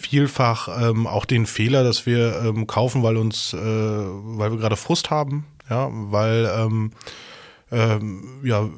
vielfach 0.00 0.68
ähm, 0.80 1.06
auch 1.06 1.24
den 1.24 1.46
Fehler, 1.46 1.84
dass 1.84 2.06
wir 2.06 2.42
ähm, 2.44 2.66
kaufen, 2.66 3.02
weil 3.02 3.16
uns, 3.16 3.52
äh, 3.52 3.58
weil 3.58 4.50
wir 4.50 4.58
gerade 4.58 4.76
Frust 4.76 5.10
haben, 5.10 5.46
ja, 5.68 5.88
weil 5.90 6.50
ähm, 6.56 6.92
ähm, 7.70 8.40
ja, 8.42 8.68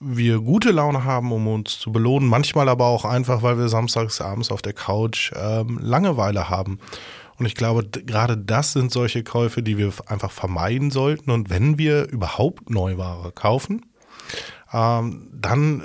wir 0.00 0.40
gute 0.40 0.70
Laune 0.70 1.04
haben, 1.04 1.30
um 1.30 1.46
uns 1.46 1.78
zu 1.78 1.92
belohnen. 1.92 2.28
Manchmal 2.28 2.68
aber 2.68 2.86
auch 2.86 3.04
einfach, 3.04 3.42
weil 3.42 3.58
wir 3.58 3.68
samstags 3.68 4.20
abends 4.20 4.50
auf 4.50 4.62
der 4.62 4.72
Couch 4.72 5.32
ähm, 5.36 5.78
Langeweile 5.80 6.48
haben. 6.48 6.78
Und 7.38 7.46
ich 7.46 7.54
glaube, 7.54 7.84
gerade 7.84 8.36
das 8.36 8.72
sind 8.72 8.92
solche 8.92 9.22
Käufe, 9.22 9.62
die 9.62 9.78
wir 9.78 9.92
einfach 10.06 10.30
vermeiden 10.30 10.90
sollten. 10.90 11.30
Und 11.30 11.48
wenn 11.50 11.78
wir 11.78 12.08
überhaupt 12.08 12.70
Neuware 12.70 13.32
kaufen, 13.32 13.86
ähm, 14.72 15.28
dann 15.32 15.80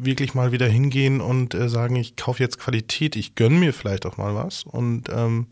äh, 0.00 0.04
wirklich 0.06 0.34
mal 0.34 0.52
wieder 0.52 0.66
hingehen 0.66 1.20
und 1.20 1.54
äh, 1.54 1.68
sagen, 1.68 1.96
ich 1.96 2.16
kaufe 2.16 2.42
jetzt 2.42 2.58
Qualität, 2.58 3.16
ich 3.16 3.34
gönne 3.34 3.56
mir 3.58 3.72
vielleicht 3.72 4.06
auch 4.06 4.16
mal 4.16 4.34
was 4.34 4.64
und 4.64 5.08
ähm, 5.10 5.48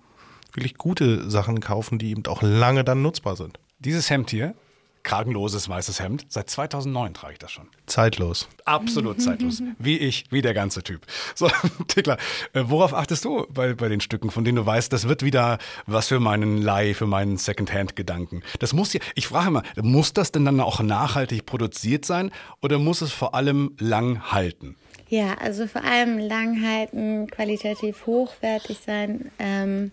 wirklich 0.53 0.77
gute 0.77 1.31
Sachen 1.31 1.61
kaufen, 1.61 1.99
die 1.99 2.11
eben 2.11 2.27
auch 2.27 2.43
lange 2.43 2.85
dann 2.85 3.03
nutzbar 3.03 3.37
sind. 3.37 3.59
Dieses 3.79 4.11
Hemd 4.11 4.31
hier 4.31 4.55
kragenloses 5.02 5.69
weißes 5.69 6.00
Hemd. 6.00 6.26
Seit 6.28 6.50
2009 6.50 7.14
trage 7.14 7.33
ich 7.35 7.38
das 7.38 7.50
schon. 7.50 7.69
Zeitlos. 7.87 8.49
Absolut 8.64 9.21
zeitlos. 9.21 9.62
Wie 9.78 9.99
ich, 9.99 10.25
wie 10.30 10.42
der 10.42 10.54
ganze 10.54 10.83
Typ. 10.83 11.07
So, 11.35 11.50
Tickler, 11.88 12.19
äh, 12.52 12.64
worauf 12.66 12.92
achtest 12.92 13.25
du 13.25 13.47
bei, 13.49 13.73
bei 13.75 13.88
den 13.88 14.00
Stücken, 14.00 14.30
von 14.30 14.45
denen 14.45 14.57
du 14.57 14.66
weißt, 14.66 14.92
das 14.92 15.09
wird 15.09 15.23
wieder 15.23 15.59
was 15.87 16.09
für 16.09 16.21
meinen 16.21 16.59
Leih, 16.59 16.92
für 16.92 17.07
meinen 17.07 17.38
Secondhand-Gedanken? 17.38 18.42
Das 18.59 18.75
muss 18.75 18.92
ja, 18.92 19.00
ich 19.14 19.28
frage 19.28 19.49
immer, 19.49 19.62
muss 19.80 20.12
das 20.12 20.33
denn 20.33 20.45
dann 20.45 20.61
auch 20.61 20.80
nachhaltig 20.80 21.47
produziert 21.47 22.04
sein 22.04 22.30
oder 22.61 22.78
muss 22.78 23.00
es 23.00 23.12
vor 23.12 23.35
allem 23.35 23.75
lang 23.78 24.33
halten? 24.33 24.76
Ja, 25.09 25.35
also 25.40 25.66
vor 25.66 25.83
allem 25.83 26.19
lang 26.19 26.62
halten, 26.62 27.26
qualitativ 27.28 28.07
hochwertig 28.07 28.78
sein. 28.85 29.30
Ähm 29.38 29.92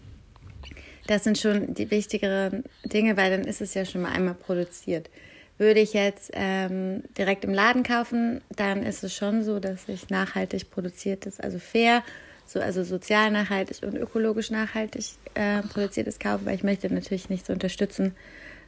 das 1.08 1.24
sind 1.24 1.38
schon 1.38 1.74
die 1.74 1.90
wichtigeren 1.90 2.64
Dinge, 2.84 3.18
weil 3.18 3.32
dann 3.32 3.46
ist 3.46 3.62
es 3.62 3.74
ja 3.74 3.86
schon 3.86 4.02
mal 4.02 4.12
einmal 4.12 4.36
produziert. 4.36 5.10
Würde 5.58 5.80
ich 5.80 5.94
jetzt 5.94 6.30
ähm, 6.34 7.04
direkt 7.18 7.44
im 7.44 7.54
Laden 7.54 7.82
kaufen, 7.82 8.42
dann 8.56 8.84
ist 8.84 9.04
es 9.04 9.16
schon 9.16 9.44
so, 9.44 9.60
dass 9.60 9.90
ich 9.90 10.10
nachhaltig 10.10 10.70
produziertes, 10.70 11.40
also 11.40 11.58
fair, 11.58 12.04
so, 12.46 12.60
also 12.60 12.84
sozial 12.84 13.32
nachhaltig 13.32 13.82
und 13.84 13.96
ökologisch 13.96 14.52
nachhaltig 14.52 15.06
äh, 15.34 15.62
produziertes 15.64 16.20
kaufe, 16.20 16.46
weil 16.46 16.56
ich 16.56 16.64
möchte 16.64 16.94
natürlich 16.94 17.30
nichts 17.30 17.50
unterstützen, 17.50 18.16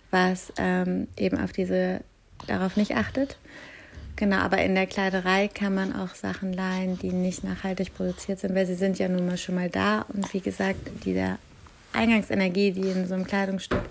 was 0.10 0.52
ähm, 0.58 1.08
eben 1.16 1.38
auf 1.38 1.52
diese, 1.52 2.02
darauf 2.48 2.76
nicht 2.76 2.96
achtet. 2.96 3.38
Genau, 4.16 4.38
aber 4.38 4.58
in 4.58 4.76
der 4.76 4.86
Kleiderei 4.86 5.48
kann 5.48 5.74
man 5.74 5.96
auch 5.96 6.14
Sachen 6.14 6.52
leihen, 6.52 7.00
die 7.00 7.12
nicht 7.12 7.44
nachhaltig 7.44 7.96
produziert 7.96 8.40
sind, 8.40 8.54
weil 8.54 8.66
sie 8.66 8.76
sind 8.76 9.00
ja 9.00 9.08
nun 9.08 9.26
mal 9.26 9.38
schon 9.38 9.56
mal 9.56 9.70
da. 9.70 10.06
Und 10.14 10.34
wie 10.34 10.42
gesagt, 10.42 10.80
dieser 11.06 11.38
Eingangsenergie, 11.94 12.72
die 12.72 12.90
in 12.90 13.08
so 13.08 13.14
einem 13.14 13.26
Kleidungsstück 13.26 13.82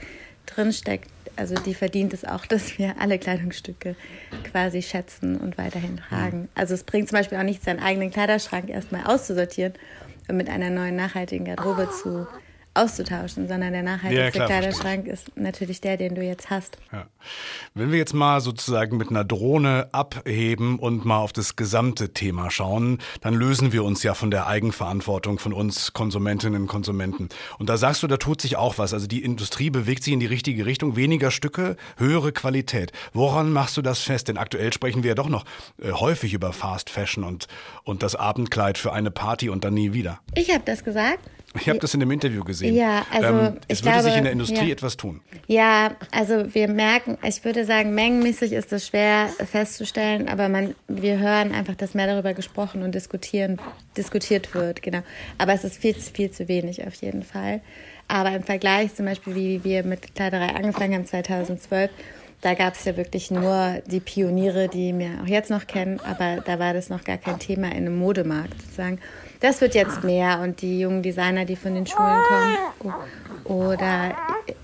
drinsteckt, 0.47 1.11
also 1.37 1.55
die 1.55 1.75
verdient 1.75 2.13
es 2.13 2.25
auch, 2.25 2.47
dass 2.47 2.79
wir 2.79 2.97
alle 2.99 3.19
Kleidungsstücke 3.19 3.97
quasi 4.51 4.83
schätzen 4.83 5.37
und 5.37 5.59
weiterhin 5.59 5.99
tragen. 5.99 6.43
Mhm. 6.43 6.49
Also 6.55 6.75
es 6.75 6.85
bringt 6.85 7.09
zum 7.09 7.19
Beispiel 7.19 7.39
auch 7.39 7.43
nichts, 7.43 7.65
seinen 7.65 7.81
eigenen 7.81 8.11
Kleiderschrank 8.11 8.69
erstmal 8.69 9.05
auszusortieren 9.05 9.75
und 10.29 10.37
mit 10.37 10.49
einer 10.49 10.71
neuen 10.71 10.97
nachhaltigen 10.97 11.47
Garderobe 11.47 11.89
zu 11.91 12.27
auszutauschen, 12.79 13.49
sondern 13.49 13.73
der 13.73 13.83
nachhaltigste 13.83 14.39
ja, 14.39 14.47
Kleiderschrank 14.47 15.07
ist 15.07 15.37
natürlich 15.37 15.81
der, 15.81 15.97
den 15.97 16.15
du 16.15 16.23
jetzt 16.23 16.51
hast. 16.51 16.79
Ja. 16.93 17.07
Wenn 17.75 17.91
wir 17.91 17.99
jetzt 17.99 18.15
mal 18.15 18.41
sozusagen 18.41 18.97
mit 18.97 19.11
einer 19.11 19.25
Drohne 19.25 19.89
abheben 19.93 20.79
und 20.79 21.05
mal 21.05 21.19
auf 21.19 21.33
das 21.33 21.57
gesamte 21.57 22.13
Thema 22.13 22.51
schauen, 22.51 22.99
dann 23.21 23.35
lösen 23.35 23.73
wir 23.73 23.85
uns 23.85 24.03
ja 24.03 24.15
von 24.15 24.31
der 24.31 24.47
Eigenverantwortung 24.47 25.39
von 25.39 25.53
uns 25.53 25.93
Konsumentinnen 25.93 26.63
und 26.63 26.69
Konsumenten. 26.69 27.29
Und 27.59 27.69
da 27.69 27.77
sagst 27.77 28.03
du, 28.03 28.07
da 28.07 28.17
tut 28.17 28.41
sich 28.41 28.57
auch 28.57 28.79
was. 28.79 28.95
Also 28.95 29.07
die 29.07 29.23
Industrie 29.23 29.71
bewegt 29.71 30.05
sich 30.05 30.13
in 30.13 30.21
die 30.21 30.27
richtige 30.27 30.67
Richtung. 30.67 30.97
Weniger 30.97 31.31
Stücke, 31.31 31.77
höhere 31.97 32.33
Qualität. 32.33 32.93
Woran 33.13 33.53
machst 33.53 33.77
du 33.77 33.83
das 33.83 34.01
fest? 34.01 34.29
Denn 34.29 34.39
aktuell 34.39 34.73
sprechen 34.73 35.03
wir 35.03 35.09
ja 35.09 35.15
doch 35.15 35.29
noch 35.29 35.45
äh, 35.83 35.93
häufig 35.93 36.35
über 36.35 36.53
Fast 36.53 36.91
Fashion 36.91 37.25
und, 37.25 37.49
und 37.85 38.03
das 38.03 38.15
Abendkleid 38.15 38.79
für 38.79 38.93
eine 38.93 39.11
Party 39.11 39.49
und 39.49 39.65
dann 39.65 39.75
nie 39.75 39.93
wieder. 39.93 40.21
Ich 40.35 40.51
habe 40.53 40.63
das 40.65 40.85
gesagt. 40.85 41.29
Ich 41.61 41.69
habe 41.69 41.79
das 41.79 41.95
in 41.95 42.01
dem 42.01 42.11
Interview 42.11 42.45
gesehen. 42.45 42.75
Ja, 42.75 43.07
also 43.11 43.29
ähm, 43.29 43.57
es 43.69 43.83
würde 43.83 43.93
glaube, 43.93 44.03
sich 44.05 44.17
in 44.17 44.25
der 44.25 44.33
Industrie 44.33 44.67
ja. 44.67 44.73
etwas 44.73 44.97
tun. 44.97 45.21
Ja, 45.47 45.97
also 46.11 46.55
wir 46.55 46.69
merken, 46.69 47.19
ich 47.23 47.45
würde 47.45 47.65
sagen, 47.65 47.95
mengenmäßig 47.95 48.53
ist 48.53 48.73
es 48.73 48.87
schwer 48.87 49.29
festzustellen, 49.51 50.29
aber 50.29 50.49
man, 50.49 50.75
wir 50.89 51.19
hören 51.19 51.53
einfach, 51.53 51.75
dass 51.75 51.95
mehr 51.95 52.07
darüber 52.07 52.35
gesprochen 52.35 52.83
und 52.83 52.95
diskutieren, 52.95 53.59
diskutiert 53.97 54.55
wird, 54.55 54.83
genau. 54.83 55.03
Aber 55.39 55.53
es 55.53 55.65
ist 55.65 55.79
viel, 55.79 55.95
viel 55.95 56.31
zu 56.31 56.49
wenig 56.49 56.87
auf 56.87 56.95
jeden 56.95 57.23
Fall. 57.23 57.61
Aber 58.09 58.35
im 58.35 58.43
Vergleich 58.43 58.95
zum 58.95 59.07
Beispiel, 59.07 59.35
wie 59.35 59.65
wir 59.65 59.85
mit 59.85 60.15
Kleiderei 60.15 60.55
angefangen 60.55 60.95
haben 60.95 61.07
2012, 61.07 61.91
da 62.41 62.55
gab 62.55 62.75
es 62.75 62.85
ja 62.85 62.97
wirklich 62.97 63.31
nur 63.31 63.83
die 63.87 64.01
Pioniere, 64.01 64.69
die 64.69 64.97
wir 64.97 65.21
auch 65.23 65.27
jetzt 65.27 65.51
noch 65.51 65.67
kennen, 65.67 66.01
aber 66.01 66.41
da 66.41 66.59
war 66.59 66.73
das 66.73 66.89
noch 66.89 67.03
gar 67.05 67.19
kein 67.19 67.39
Thema 67.39 67.69
in 67.69 67.79
einem 67.79 67.99
Modemarkt 67.99 68.63
sozusagen. 68.63 69.01
Das 69.41 69.61
wird 69.61 69.75
jetzt 69.75 70.03
mehr 70.03 70.41
und 70.41 70.63
die 70.63 70.81
jungen 70.81 71.03
Designer, 71.03 71.45
die 71.45 71.57
von 71.57 71.75
den 71.75 71.87
Schulen 71.87 72.23
kommen 72.81 72.95
oder 73.45 74.17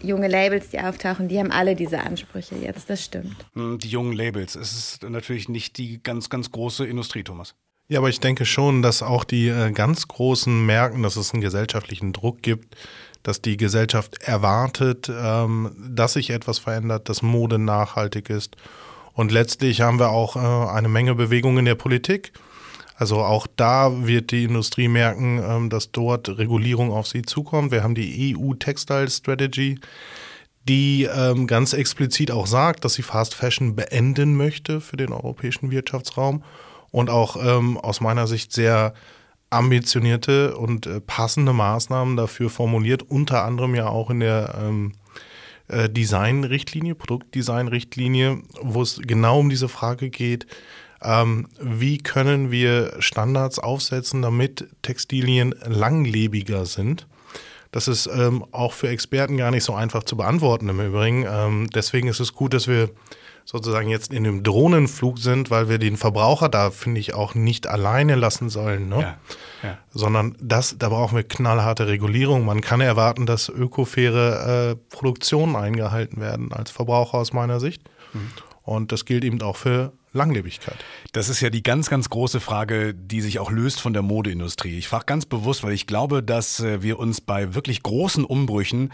junge 0.03 0.29
Labels, 0.29 0.69
die 0.71 0.81
auftauchen, 0.81 1.29
die 1.29 1.39
haben 1.39 1.53
alle 1.53 1.75
diese 1.77 2.01
Ansprüche 2.01 2.57
jetzt, 2.57 2.91
das 2.91 3.05
stimmt. 3.05 3.37
Hm, 3.55 3.79
die 3.79 3.89
jungen 3.89 4.13
Labels, 4.13 4.57
es 4.57 4.73
ist 4.73 5.03
natürlich 5.03 5.49
nicht 5.49 5.79
die 5.79 6.03
ganz, 6.03 6.29
ganz 6.29 6.51
große 6.51 6.87
Industrie, 6.87 7.23
Thomas. 7.23 7.55
Ja, 7.87 7.99
aber 7.99 8.09
ich 8.09 8.21
denke 8.21 8.47
schon, 8.47 8.83
dass 8.83 9.03
auch 9.03 9.25
die 9.25 9.49
äh, 9.49 9.71
ganz 9.71 10.09
Großen 10.09 10.65
merken, 10.65 11.03
dass 11.03 11.17
es 11.17 11.33
einen 11.33 11.43
gesellschaftlichen 11.43 12.13
Druck 12.13 12.43
gibt, 12.43 12.77
dass 13.23 13.43
die 13.43 13.57
Gesellschaft 13.57 14.23
erwartet, 14.23 15.11
ähm, 15.15 15.71
dass 15.91 16.15
sich 16.15 16.31
etwas 16.31 16.59
verändert, 16.59 17.09
dass 17.09 17.23
Mode 17.23 17.59
nachhaltig 17.59 18.31
ist. 18.31 18.57
Und 19.13 19.33
letztlich 19.33 19.83
haben 19.83 19.99
wir 19.99 20.11
auch 20.11 20.37
äh, 20.37 20.71
eine 20.71 20.89
Menge 20.89 21.15
Bewegung 21.15 21.59
in 21.59 21.67
der 21.67 21.75
Politik. 21.75 22.33
Also 22.97 23.23
auch 23.23 23.47
da 23.57 24.07
wird 24.07 24.31
die 24.31 24.45
Industrie 24.45 24.89
merken, 24.89 25.43
ähm, 25.45 25.71
dass 25.71 25.91
dort 25.91 26.29
Regulierung 26.39 26.93
auf 26.93 27.09
sie 27.09 27.23
zukommt. 27.23 27.73
Wir 27.73 27.83
haben 27.83 27.95
die 27.95 28.37
EU 28.37 28.55
Textile 28.55 29.11
Strategy, 29.11 29.81
die 30.69 31.09
ähm, 31.13 31.47
ganz 31.47 31.73
explizit 31.73 32.31
auch 32.31 32.47
sagt, 32.47 32.85
dass 32.85 32.95
sie 32.95 33.03
Fast 33.03 33.35
Fashion 33.35 33.75
beenden 33.75 34.37
möchte 34.37 34.81
für 34.81 34.97
den 34.97 35.13
europäischen 35.13 35.71
Wirtschaftsraum 35.71 36.45
und 36.91 37.11
auch 37.11 37.37
ähm, 37.37 37.77
aus 37.79 38.01
meiner 38.01 38.27
Sicht 38.27 38.53
sehr 38.53 38.95
ambitionierte 39.51 40.57
und 40.57 40.87
äh, 40.87 41.01
passende 41.01 41.53
Maßnahmen 41.53 42.17
dafür 42.17 42.49
formuliert, 42.49 43.03
unter 43.03 43.45
anderem 43.45 43.75
ja 43.75 43.89
auch 43.89 44.11
in 44.11 44.21
der 44.21 44.73
äh, 45.69 45.89
Design-Richtlinie, 45.89 46.95
Produktdesign-Richtlinie, 46.95 48.43
wo 48.61 48.83
es 48.83 49.01
genau 49.03 49.41
um 49.41 49.51
diese 49.51 49.69
Frage 49.69 50.11
geht, 50.11 50.47
ähm, 51.05 51.49
wie 51.61 51.99
können 51.99 52.51
wir 52.51 52.95
Standards 52.99 53.59
aufsetzen, 53.59 54.23
damit 54.23 54.67
Textilien 54.83 55.55
langlebiger 55.67 56.67
sind. 56.67 57.07
Das 57.73 57.89
ist 57.89 58.07
ähm, 58.07 58.45
auch 58.53 58.73
für 58.73 58.89
Experten 58.89 59.37
gar 59.37 59.51
nicht 59.51 59.65
so 59.65 59.75
einfach 59.75 60.05
zu 60.05 60.17
beantworten 60.17 60.69
im 60.69 60.81
Übrigen. 60.81 61.27
Ähm, 61.29 61.69
deswegen 61.75 62.09
ist 62.09 62.21
es 62.21 62.33
gut, 62.33 62.55
dass 62.55 62.69
wir 62.69 62.91
sozusagen 63.45 63.89
jetzt 63.89 64.13
in 64.13 64.27
einem 64.27 64.43
Drohnenflug 64.43 65.19
sind, 65.19 65.51
weil 65.51 65.69
wir 65.69 65.79
den 65.79 65.97
Verbraucher 65.97 66.49
da, 66.49 66.71
finde 66.71 67.01
ich, 67.01 67.15
auch 67.15 67.35
nicht 67.35 67.67
alleine 67.67 68.15
lassen 68.15 68.49
sollen. 68.49 68.89
Ne? 68.89 69.01
Ja, 69.01 69.17
ja. 69.69 69.79
Sondern 69.91 70.37
das, 70.41 70.77
da 70.79 70.89
brauchen 70.89 71.17
wir 71.17 71.25
knallharte 71.25 71.87
Regulierung. 71.87 72.45
Man 72.45 72.61
kann 72.61 72.81
erwarten, 72.81 73.27
dass 73.27 73.49
ökofaire 73.49 74.71
äh, 74.71 74.95
Produktionen 74.95 75.57
eingehalten 75.57 76.21
werden 76.21 76.53
als 76.53 76.71
Verbraucher 76.71 77.19
aus 77.19 77.33
meiner 77.33 77.61
Sicht. 77.61 77.83
Mhm. 78.13 78.31
Und 78.65 78.93
das 78.93 79.05
gilt 79.05 79.25
eben 79.25 79.41
auch 79.43 79.57
für 79.57 79.93
Langlebigkeit. 80.15 80.77
Das 81.13 81.29
ist 81.29 81.41
ja 81.41 81.51
die 81.51 81.63
ganz, 81.63 81.91
ganz 81.91 82.09
große 82.09 82.41
Frage, 82.41 82.95
die 82.95 83.21
sich 83.21 83.39
auch 83.39 83.51
löst 83.51 83.81
von 83.81 83.93
der 83.93 84.03
Modeindustrie. 84.03 84.79
Ich 84.79 84.89
frage 84.89 85.05
ganz 85.07 85.27
bewusst, 85.27 85.63
weil 85.63 85.73
ich 85.73 85.87
glaube, 85.87 86.23
dass 86.23 86.61
äh, 86.61 86.83
wir 86.83 86.99
uns 86.99 87.21
bei 87.21 87.55
wirklich 87.55 87.83
großen 87.83 88.25
Umbrüchen 88.25 88.93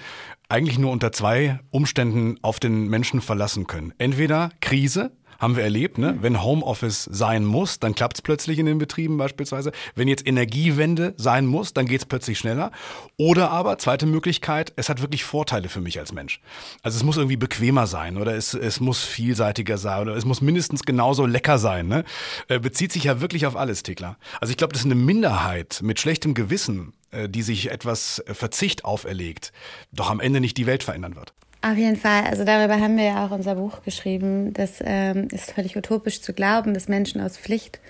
eigentlich 0.48 0.78
nur 0.78 0.90
unter 0.90 1.12
zwei 1.12 1.60
Umständen 1.70 2.36
auf 2.42 2.58
den 2.58 2.88
Menschen 2.88 3.20
verlassen 3.20 3.66
können. 3.66 3.94
Entweder 3.98 4.50
Krise, 4.60 5.12
haben 5.40 5.56
wir 5.56 5.64
erlebt, 5.64 5.98
ne? 5.98 6.18
Wenn 6.20 6.42
Homeoffice 6.42 7.08
sein 7.10 7.44
muss, 7.44 7.80
dann 7.80 7.94
klappt 7.94 8.18
es 8.18 8.22
plötzlich 8.22 8.58
in 8.58 8.66
den 8.66 8.78
Betrieben 8.78 9.16
beispielsweise. 9.16 9.72
Wenn 9.94 10.06
jetzt 10.06 10.26
Energiewende 10.26 11.14
sein 11.16 11.46
muss, 11.46 11.72
dann 11.72 11.86
geht 11.86 12.02
es 12.02 12.06
plötzlich 12.06 12.38
schneller. 12.38 12.70
Oder 13.16 13.50
aber, 13.50 13.78
zweite 13.78 14.04
Möglichkeit, 14.04 14.72
es 14.76 14.90
hat 14.90 15.00
wirklich 15.00 15.24
Vorteile 15.24 15.70
für 15.70 15.80
mich 15.80 15.98
als 15.98 16.12
Mensch. 16.12 16.40
Also 16.82 16.98
es 16.98 17.02
muss 17.02 17.16
irgendwie 17.16 17.38
bequemer 17.38 17.86
sein 17.86 18.18
oder 18.18 18.34
es, 18.34 18.52
es 18.52 18.80
muss 18.80 19.02
vielseitiger 19.02 19.78
sein 19.78 20.02
oder 20.02 20.14
es 20.14 20.26
muss 20.26 20.42
mindestens 20.42 20.82
genauso 20.82 21.24
lecker 21.24 21.58
sein. 21.58 21.88
Ne? 21.88 22.04
Äh, 22.48 22.58
bezieht 22.58 22.92
sich 22.92 23.04
ja 23.04 23.22
wirklich 23.22 23.46
auf 23.46 23.56
alles, 23.56 23.82
Tekla. 23.82 24.16
Also 24.40 24.50
ich 24.50 24.58
glaube, 24.58 24.74
das 24.74 24.82
ist 24.82 24.86
eine 24.86 24.94
Minderheit 24.94 25.80
mit 25.82 25.98
schlechtem 25.98 26.34
Gewissen, 26.34 26.92
äh, 27.12 27.30
die 27.30 27.42
sich 27.42 27.70
etwas 27.70 28.22
Verzicht 28.26 28.84
auferlegt, 28.84 29.52
doch 29.90 30.10
am 30.10 30.20
Ende 30.20 30.40
nicht 30.40 30.58
die 30.58 30.66
Welt 30.66 30.82
verändern 30.82 31.16
wird. 31.16 31.32
Auf 31.62 31.76
jeden 31.76 31.96
Fall. 31.96 32.24
Also 32.24 32.44
darüber 32.44 32.80
haben 32.80 32.96
wir 32.96 33.04
ja 33.04 33.26
auch 33.26 33.32
unser 33.32 33.56
Buch 33.56 33.82
geschrieben. 33.82 34.54
Das 34.54 34.78
ähm, 34.82 35.28
ist 35.30 35.52
völlig 35.52 35.76
utopisch 35.76 36.22
zu 36.22 36.32
glauben, 36.32 36.72
dass 36.72 36.88
Menschen 36.88 37.20
aus 37.20 37.36
Pflicht 37.36 37.80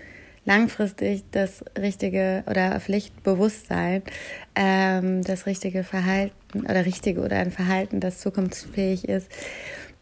langfristig 0.44 1.22
das 1.30 1.64
richtige 1.78 2.42
oder 2.48 2.80
Pflichtbewusstsein, 2.80 4.02
ähm, 4.56 5.22
das 5.22 5.46
richtige 5.46 5.85
Verhalten 5.85 6.62
oder 6.62 6.85
richtige 6.85 7.20
oder 7.20 7.37
ein 7.37 7.52
Verhalten, 7.52 8.00
das 8.00 8.18
zukunftsfähig 8.18 9.09
ist, 9.09 9.28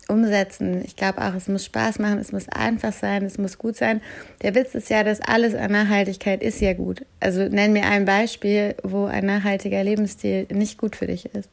umsetzen. 0.08 0.82
Ich 0.86 0.96
glaube 0.96 1.20
auch, 1.20 1.34
es 1.34 1.48
muss 1.48 1.66
Spaß 1.66 1.98
machen, 1.98 2.18
es 2.18 2.32
muss 2.32 2.48
einfach 2.48 2.94
sein, 2.94 3.24
es 3.26 3.36
muss 3.36 3.58
gut 3.58 3.76
sein. 3.76 4.00
Der 4.40 4.54
Witz 4.54 4.74
ist 4.74 4.88
ja, 4.88 5.04
dass 5.04 5.20
alles 5.20 5.54
an 5.54 5.72
Nachhaltigkeit 5.72 6.42
ist 6.42 6.60
ja 6.62 6.72
gut. 6.72 7.04
Also 7.20 7.42
nenn 7.42 7.74
mir 7.74 7.84
ein 7.84 8.06
Beispiel, 8.06 8.76
wo 8.82 9.04
ein 9.04 9.26
nachhaltiger 9.26 9.84
Lebensstil 9.84 10.46
nicht 10.50 10.78
gut 10.78 10.96
für 10.96 11.08
dich 11.08 11.26
ist. 11.34 11.50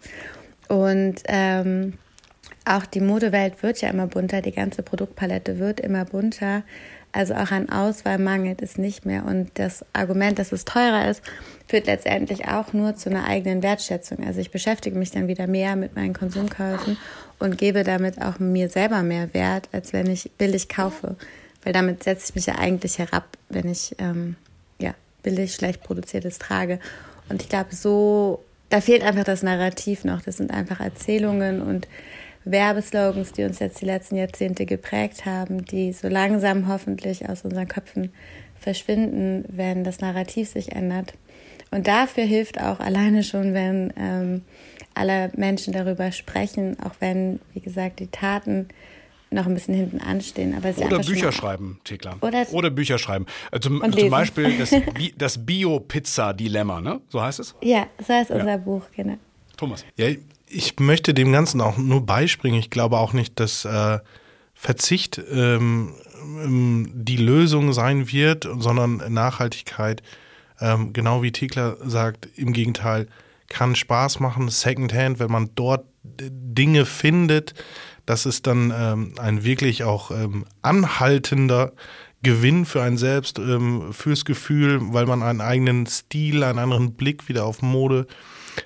Und 0.69 1.15
ähm, 1.28 1.93
auch 2.65 2.86
die 2.86 3.01
Modewelt 3.01 3.62
wird 3.63 3.82
ja 3.82 3.89
immer 3.89 4.08
bunter, 4.08 4.41
die 4.41 4.51
ganze 4.51 4.82
Produktpalette 4.84 5.60
wird 5.60 5.80
immer 5.80 6.06
bunter. 6.06 6.63
Also 7.12 7.34
auch 7.36 7.51
an 7.51 7.69
Auswahl 7.69 8.17
mangelt 8.17 8.62
es 8.62 8.78
nicht 8.78 9.06
mehr. 9.06 9.25
Und 9.25 9.51
das 9.54 9.86
Argument, 9.93 10.38
dass 10.38 10.51
es 10.51 10.65
teurer 10.65 11.10
ist, 11.10 11.21
führt 11.67 11.88
letztendlich 11.88 12.47
auch 12.47 12.73
nur 12.73 12.95
zu 12.95 13.10
einer 13.10 13.25
eigenen 13.25 13.63
Wertschätzung. 13.63 14.25
Also 14.25 14.41
ich 14.41 14.51
beschäftige 14.51 14.97
mich 14.97 15.12
dann 15.12 15.28
wieder 15.28 15.47
mehr 15.47 15.75
mit 15.75 15.95
meinen 15.95 16.13
Konsumkäufen 16.13 16.97
und 17.39 17.58
gebe 17.58 17.84
damit 17.84 18.21
auch 18.21 18.39
mir 18.39 18.67
selber 18.69 19.01
mehr 19.01 19.34
Wert, 19.34 19.69
als 19.71 19.93
wenn 19.93 20.08
ich 20.08 20.32
billig 20.38 20.67
kaufe. 20.67 21.15
Weil 21.63 21.71
damit 21.71 22.04
setze 22.04 22.30
ich 22.30 22.36
mich 22.36 22.47
ja 22.47 22.56
eigentlich 22.56 22.99
herab, 22.99 23.38
wenn 23.49 23.69
ich 23.69 23.95
ähm, 23.99 24.36
ja, 24.80 24.93
billig, 25.23 25.54
schlecht 25.54 25.84
produziertes 25.84 26.38
trage. 26.38 26.80
Und 27.30 27.41
ich 27.41 27.49
glaube, 27.49 27.73
so, 27.73 28.43
da 28.69 28.82
fehlt 28.82 29.04
einfach 29.04 29.23
das 29.23 29.41
Narrativ 29.41 30.04
noch. 30.04 30.21
Das 30.21 30.38
sind 30.38 30.51
einfach 30.51 30.80
Erzählungen 30.80 31.62
und 31.62 31.88
Werbeslogans, 32.46 33.32
die 33.32 33.44
uns 33.44 33.60
jetzt 33.60 33.82
die 33.82 33.86
letzten 33.86 34.16
Jahrzehnte 34.16 34.66
geprägt 34.66 35.26
haben, 35.26 35.66
die 35.66 35.94
so 35.94 36.08
langsam 36.08 36.68
hoffentlich 36.68 37.28
aus 37.28 37.44
unseren 37.44 37.68
Köpfen 37.68 38.14
verschwinden, 38.60 39.46
wenn 39.50 39.84
das 39.84 40.00
Narrativ 40.00 40.50
sich 40.50 40.72
ändert. 40.72 41.14
Und 41.72 41.88
dafür 41.88 42.24
hilft 42.24 42.62
auch 42.62 42.80
alleine 42.80 43.24
schon, 43.24 43.54
wenn 43.54 43.92
ähm, 43.98 44.42
alle 44.94 45.32
Menschen 45.36 45.74
darüber 45.74 46.12
sprechen, 46.12 46.78
auch 46.80 46.94
wenn, 47.00 47.40
wie 47.54 47.60
gesagt, 47.60 48.00
die 48.00 48.08
Taten 48.08 48.70
noch 49.32 49.46
ein 49.46 49.54
bisschen 49.54 49.74
hinten 49.74 50.00
anstehen. 50.00 50.56
Aber 50.56 50.70
Oder 50.84 51.00
Bücher 51.00 51.32
schreiben, 51.32 51.80
Thekla. 51.84 52.16
Oder, 52.22 52.46
Oder, 52.52 52.70
Bücher 52.70 52.98
schreiben. 52.98 53.26
Äh, 53.52 53.60
zum, 53.60 53.82
zum 53.92 54.10
Beispiel 54.10 54.58
das, 54.58 54.74
das 55.18 55.46
Bio-Pizza-Dilemma, 55.46 56.80
ne? 56.80 57.02
So 57.10 57.22
heißt 57.22 57.40
es? 57.40 57.56
Ja, 57.62 57.88
so 58.06 58.14
heißt 58.14 58.30
ja. 58.30 58.38
unser 58.38 58.58
Buch, 58.58 58.84
genau. 58.96 59.18
Thomas. 59.58 59.86
Ja, 59.98 60.08
ich 60.48 60.80
möchte 60.80 61.14
dem 61.14 61.32
Ganzen 61.32 61.62
auch 61.62 61.78
nur 61.78 62.06
beispringen. 62.06 62.60
Ich 62.60 62.70
glaube 62.70 62.98
auch 62.98 63.14
nicht, 63.14 63.40
dass 63.40 63.66
äh, 63.66 64.00
Verzicht 64.54 65.22
ähm, 65.32 65.94
ähm, 66.44 66.90
die 66.94 67.18
Lösung 67.18 67.74
sein 67.74 68.12
wird, 68.12 68.48
sondern 68.58 69.14
Nachhaltigkeit, 69.14 70.02
ähm, 70.60 70.94
genau 70.94 71.24
wie 71.24 71.32
Thekla 71.32 71.78
sagt, 71.84 72.28
im 72.36 72.54
Gegenteil, 72.54 73.08
kann 73.50 73.76
Spaß 73.76 74.20
machen. 74.20 74.50
Secondhand, 74.50 75.20
wenn 75.20 75.32
man 75.32 75.52
dort 75.56 75.86
Dinge 76.04 76.86
findet, 76.86 77.54
das 78.06 78.26
ist 78.26 78.48
dann 78.48 78.74
ähm, 78.76 79.14
ein 79.18 79.44
wirklich 79.44 79.84
auch 79.84 80.12
ähm, 80.12 80.46
anhaltender 80.62 81.74
Gewinn 82.22 82.66
für 82.66 82.82
einen 82.82 82.98
selbst, 82.98 83.40
ähm, 83.40 83.94
fürs 83.94 84.26
Gefühl, 84.26 84.80
weil 84.82 85.06
man 85.06 85.22
einen 85.22 85.42
eigenen 85.42 85.86
Stil, 85.86 86.44
einen 86.44 86.60
anderen 86.60 86.94
Blick 86.94 87.28
wieder 87.30 87.46
auf 87.46 87.62
Mode 87.62 88.08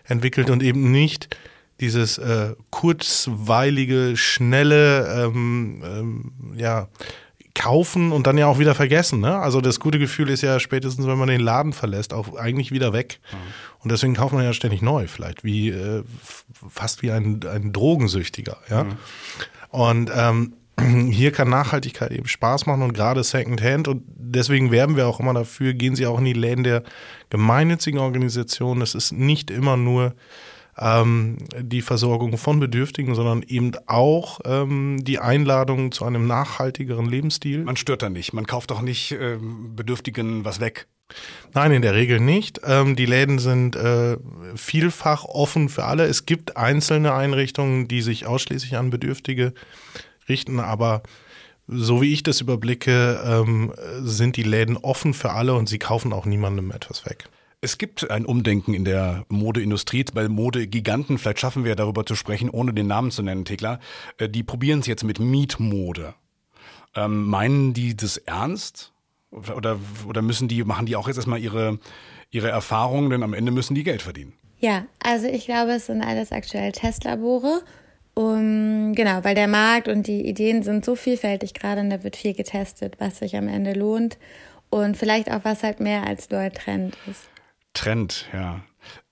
entwickelt 0.06 0.50
und 0.50 0.62
eben 0.64 0.92
nicht 0.92 1.36
dieses 1.82 2.18
äh, 2.18 2.56
kurzweilige, 2.70 4.16
schnelle, 4.16 5.26
ähm, 5.26 5.84
ähm, 5.84 6.32
ja, 6.56 6.88
kaufen 7.60 8.14
und 8.14 8.26
dann 8.26 8.38
ja 8.38 8.48
auch 8.48 8.58
wieder 8.58 8.74
vergessen. 8.74 9.20
Ne? 9.20 9.38
Also 9.38 9.60
das 9.60 9.80
gute 9.80 10.00
Gefühl 10.00 10.30
ist 10.30 10.42
ja 10.42 10.60
spätestens, 10.60 11.08
wenn 11.08 11.18
man 11.18 11.28
den 11.28 11.42
Laden 11.42 11.74
verlässt, 11.74 12.14
auch 12.14 12.36
eigentlich 12.36 12.72
wieder 12.72 12.94
weg. 12.94 13.20
Mhm. 13.32 13.38
Und 13.80 13.92
deswegen 13.92 14.14
kauft 14.14 14.34
man 14.34 14.44
ja 14.44 14.54
ständig 14.54 14.82
neu, 14.82 15.08
vielleicht 15.08 15.44
wie 15.44 15.70
äh, 15.70 16.04
fast 16.70 17.02
wie 17.02 17.12
ein, 17.12 17.42
ein 17.46 17.74
Drogensüchtiger. 17.74 18.58
Ja? 18.70 18.86
Mhm. 18.86 18.98
Und 19.72 20.12
ähm, 20.16 20.54
hier 21.12 21.32
kann 21.32 21.50
Nachhaltigkeit 21.50 22.12
eben 22.12 22.28
Spaß 22.28 22.66
machen 22.66 22.82
und 22.82 22.94
gerade 22.94 23.24
Secondhand. 23.24 23.88
Und 23.90 24.04
deswegen 24.08 24.72
werben 24.72 24.96
wir 24.96 25.08
auch 25.08 25.20
immer 25.20 25.34
dafür, 25.34 25.74
gehen 25.74 25.96
Sie 25.96 26.08
auch 26.08 26.20
in 26.20 26.26
die 26.26 26.34
Läden 26.34 26.64
der 26.64 26.84
gemeinnützigen 27.30 28.00
Organisationen. 28.00 28.82
Es 28.82 28.96
ist 28.96 29.12
nicht 29.12 29.52
immer 29.52 29.76
nur 29.76 30.14
ähm, 30.80 31.38
die 31.60 31.82
Versorgung 31.82 32.38
von 32.38 32.60
Bedürftigen, 32.60 33.16
sondern 33.16 33.44
eben 33.44 33.72
auch 33.86 34.40
ähm, 34.46 35.04
die 35.04 35.20
Einladung 35.20 35.92
zu 35.92 36.06
einem 36.06 36.28
nachhaltigeren 36.28 37.06
Lebensstil. 37.06 37.64
Man 37.64 37.78
stört 37.78 38.02
da 38.02 38.10
nicht. 38.10 38.34
Man 38.34 38.48
kauft 38.48 38.72
doch 38.72 38.82
nicht 38.82 39.12
ähm, 39.12 39.76
Bedürftigen 39.76 40.46
was 40.46 40.60
weg 40.60 40.88
Nein, 41.54 41.72
in 41.72 41.82
der 41.82 41.96
Regel 41.96 42.20
nicht. 42.20 42.62
Ähm, 42.64 42.96
die 42.96 43.06
Läden 43.06 43.40
sind 43.40 43.76
äh, 43.76 44.18
vielfach 44.56 45.26
offen 45.26 45.70
für 45.70 45.86
alle. 45.86 46.06
Es 46.06 46.26
gibt 46.26 46.58
einzelne 46.58 47.14
Einrichtungen, 47.14 47.88
die 47.88 48.02
sich 48.02 48.28
ausschließlich 48.28 48.78
an 48.78 48.90
Bedürftige 48.90 49.54
richten, 50.28 50.60
aber 50.60 51.02
so 51.68 52.02
wie 52.02 52.14
ich 52.14 52.24
das 52.24 52.42
überblicke, 52.42 53.20
ähm, 53.24 53.74
sind 54.02 54.38
die 54.38 54.44
Läden 54.44 54.78
offen 54.78 55.14
für 55.14 55.32
alle 55.32 55.54
und 55.56 55.70
sie 55.70 55.80
kaufen 55.80 56.14
auch 56.14 56.26
niemandem 56.26 56.72
etwas 56.72 57.06
weg. 57.06 57.30
Es 57.62 57.78
gibt 57.78 58.10
ein 58.10 58.26
Umdenken 58.26 58.74
in 58.74 58.86
der 58.86 59.26
Modeindustrie, 59.28 60.06
bei 60.14 60.30
Modegiganten, 60.30 61.18
vielleicht 61.18 61.42
schaffen 61.42 61.66
wir 61.66 61.76
darüber 61.76 62.06
zu 62.06 62.16
sprechen, 62.16 62.50
ohne 62.50 62.74
den 62.74 62.88
Namen 62.88 63.12
zu 63.12 63.22
nennen, 63.22 63.44
Tekla. 63.44 63.80
Äh, 64.18 64.30
die 64.30 64.44
probieren 64.44 64.80
es 64.80 64.88
jetzt 64.88 65.04
mit 65.04 65.20
Mietmode. 65.20 66.14
Ähm, 66.96 67.26
meinen 67.26 67.74
die 67.74 67.98
das 67.98 68.16
ernst? 68.18 68.94
Oder, 69.32 69.78
oder 70.08 70.22
müssen 70.22 70.48
die, 70.48 70.64
machen 70.64 70.86
die 70.86 70.96
auch 70.96 71.08
jetzt 71.08 71.18
erstmal 71.18 71.40
ihre, 71.40 71.80
ihre 72.32 72.50
Erfahrungen, 72.50 73.10
denn 73.10 73.24
am 73.24 73.34
Ende 73.34 73.52
müssen 73.52 73.76
die 73.76 73.84
Geld 73.84 74.02
verdienen? 74.02 74.34
Ja, 74.60 74.86
also 75.04 75.28
ich 75.28 75.46
glaube, 75.46 75.74
es 75.74 75.86
sind 75.88 76.02
alles 76.02 76.32
aktuell 76.32 76.72
Testlabore. 76.72 77.62
Um, 78.16 78.96
genau, 78.96 79.24
weil 79.24 79.36
der 79.36 79.48
Markt 79.48 79.88
und 79.88 80.08
die 80.08 80.26
Ideen 80.26 80.64
sind 80.64 80.84
so 80.84 80.96
vielfältig 80.96 81.54
gerade 81.54 81.82
und 81.82 81.90
da 81.90 82.04
wird 82.04 82.16
viel 82.16 82.34
getestet, 82.34 82.96
was 83.00 83.20
sich 83.20 83.36
am 83.36 83.48
Ende 83.48 83.74
lohnt 83.74 84.18
und 84.70 84.98
vielleicht 84.98 85.32
auch 85.32 85.42
was 85.44 85.64
halt 85.64 85.80
mehr 85.80 86.06
als 86.06 86.30
nur 86.30 86.40
ein 86.40 86.54
Trend 86.54 86.98
ist. 87.10 87.30
Trend, 87.74 88.28
ja. 88.34 88.62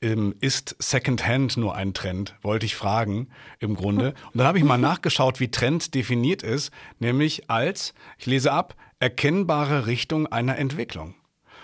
Ähm, 0.01 0.33
ist 0.39 0.75
Secondhand 0.79 1.57
nur 1.57 1.75
ein 1.75 1.93
Trend? 1.93 2.35
Wollte 2.41 2.65
ich 2.65 2.75
fragen, 2.75 3.29
im 3.59 3.75
Grunde. 3.75 4.09
Und 4.33 4.37
dann 4.39 4.47
habe 4.47 4.57
ich 4.57 4.63
mal 4.63 4.77
nachgeschaut, 4.77 5.39
wie 5.39 5.51
Trend 5.51 5.93
definiert 5.93 6.43
ist, 6.43 6.71
nämlich 6.99 7.49
als, 7.49 7.93
ich 8.17 8.25
lese 8.25 8.51
ab, 8.51 8.75
erkennbare 8.99 9.85
Richtung 9.85 10.27
einer 10.27 10.57
Entwicklung. 10.57 11.15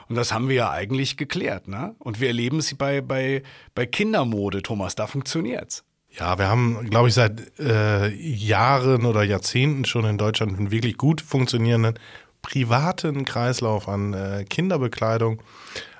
Und 0.10 0.16
das 0.16 0.34
haben 0.34 0.50
wir 0.50 0.56
ja 0.56 0.72
eigentlich 0.72 1.18
geklärt, 1.18 1.68
ne? 1.68 1.96
Und 2.00 2.20
wir 2.20 2.28
erleben 2.28 2.60
es 2.60 2.76
bei, 2.76 3.02
bei, 3.02 3.42
bei 3.74 3.86
Kindermode, 3.86 4.62
Thomas, 4.62 4.96
da 4.96 5.08
funktioniert's. 5.08 5.84
Ja, 6.10 6.38
wir 6.38 6.48
haben, 6.48 6.90
glaube 6.90 7.08
ich, 7.08 7.16
seit 7.16 7.58
äh, 7.60 8.10
Jahren 8.10 9.06
oder 9.06 9.24
Jahrzehnten 9.24 9.86
schon 9.86 10.06
in 10.06 10.20
Deutschland 10.20 10.58
einen 10.58 10.70
wirklich 10.70 10.98
gut 10.98 11.22
funktionierenden 11.22 11.98
privaten 12.44 13.26
Kreislauf 13.26 13.88
an 13.88 14.14
äh, 14.14 14.46
Kinderbekleidung. 14.48 15.42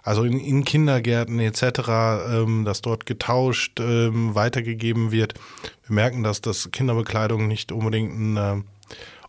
Also 0.04 0.26
in, 0.26 0.40
in 0.40 0.66
Kindergärten 0.66 1.40
etc., 1.40 1.64
ähm, 2.30 2.66
dass 2.66 2.82
dort 2.82 3.06
getauscht, 3.06 3.80
ähm, 3.80 4.36
weitergegeben 4.36 5.12
wird. 5.12 5.34
Wir 5.88 5.96
merken, 5.96 6.24
dass 6.24 6.42
das 6.42 6.70
Kinderbekleidung 6.72 7.48
nicht 7.48 7.72
unbedingt 7.72 8.14
ein 8.14 8.38
äh, 8.38 8.62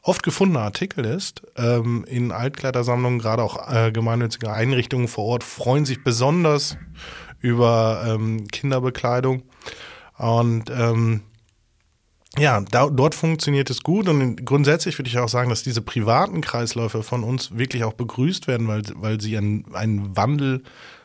oft 0.03 0.23
gefundener 0.23 0.61
Artikel 0.61 1.05
ist. 1.05 1.43
Ähm, 1.57 2.05
in 2.09 2.33
Altkleidersammlungen, 2.33 3.21
gerade 3.21 3.43
auch 3.43 3.73
äh, 3.73 3.93
gemeinnützige 3.93 4.53
Einrichtungen 4.53 5.09
vor 5.09 5.25
Ort, 5.25 5.45
freuen 5.45 5.85
sich 5.87 6.03
besonders 6.03 6.77
über 7.41 8.05
ähm, 8.07 8.49
Kinderbekleidung. 8.49 9.43
Und 10.19 10.71
ähm, 10.71 11.23
ja, 12.39 12.61
da, 12.61 12.89
dort 12.89 13.15
funktioniert 13.15 13.71
es 13.71 13.83
gut 13.83 14.09
und 14.09 14.45
grundsätzlich 14.45 14.99
würde 14.99 15.09
ich 15.09 15.19
auch 15.19 15.29
sagen, 15.29 15.51
dass 15.51 15.63
diese 15.63 15.83
privaten 15.83 16.41
Kreisläufe 16.41 17.03
von 17.03 17.23
uns 17.23 17.57
wirklich 17.57 17.85
auch 17.85 17.93
begrüßt 17.93 18.49
werden, 18.49 18.67
weil, 18.67 18.83
weil 18.97 19.21
sie 19.21 19.37
einen, 19.37 19.73
einen 19.75 20.17
Wandel 20.17 20.63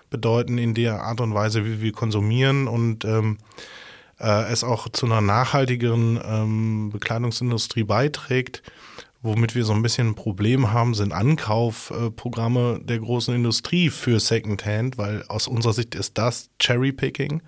bedeuten 0.10 0.58
in 0.58 0.74
der 0.74 1.04
Art 1.04 1.22
und 1.22 1.34
Weise, 1.34 1.66
wie 1.66 1.82
wir 1.82 1.92
konsumieren 1.92 2.68
und 2.68 3.06
ähm, 3.06 3.38
äh, 4.20 4.52
es 4.52 4.64
auch 4.64 4.90
zu 4.90 5.06
einer 5.06 5.22
nachhaltigeren 5.22 6.20
ähm, 6.24 6.90
Bekleidungsindustrie 6.92 7.84
beiträgt. 7.84 8.64
Womit 9.22 9.54
wir 9.54 9.66
so 9.66 9.74
ein 9.74 9.82
bisschen 9.82 10.10
ein 10.10 10.16
Problem 10.16 10.72
haben, 10.72 10.94
sind 10.94 11.12
Ankaufprogramme 11.12 12.80
der 12.82 13.00
großen 13.00 13.36
Industrie 13.36 13.90
für 13.90 14.18
Secondhand, 14.18 14.98
weil 14.98 15.26
aus 15.28 15.48
unserer 15.48 15.74
Sicht 15.74 15.94
ist 15.94 16.18
das 16.18 16.50
Cherrypicking. 16.58 17.42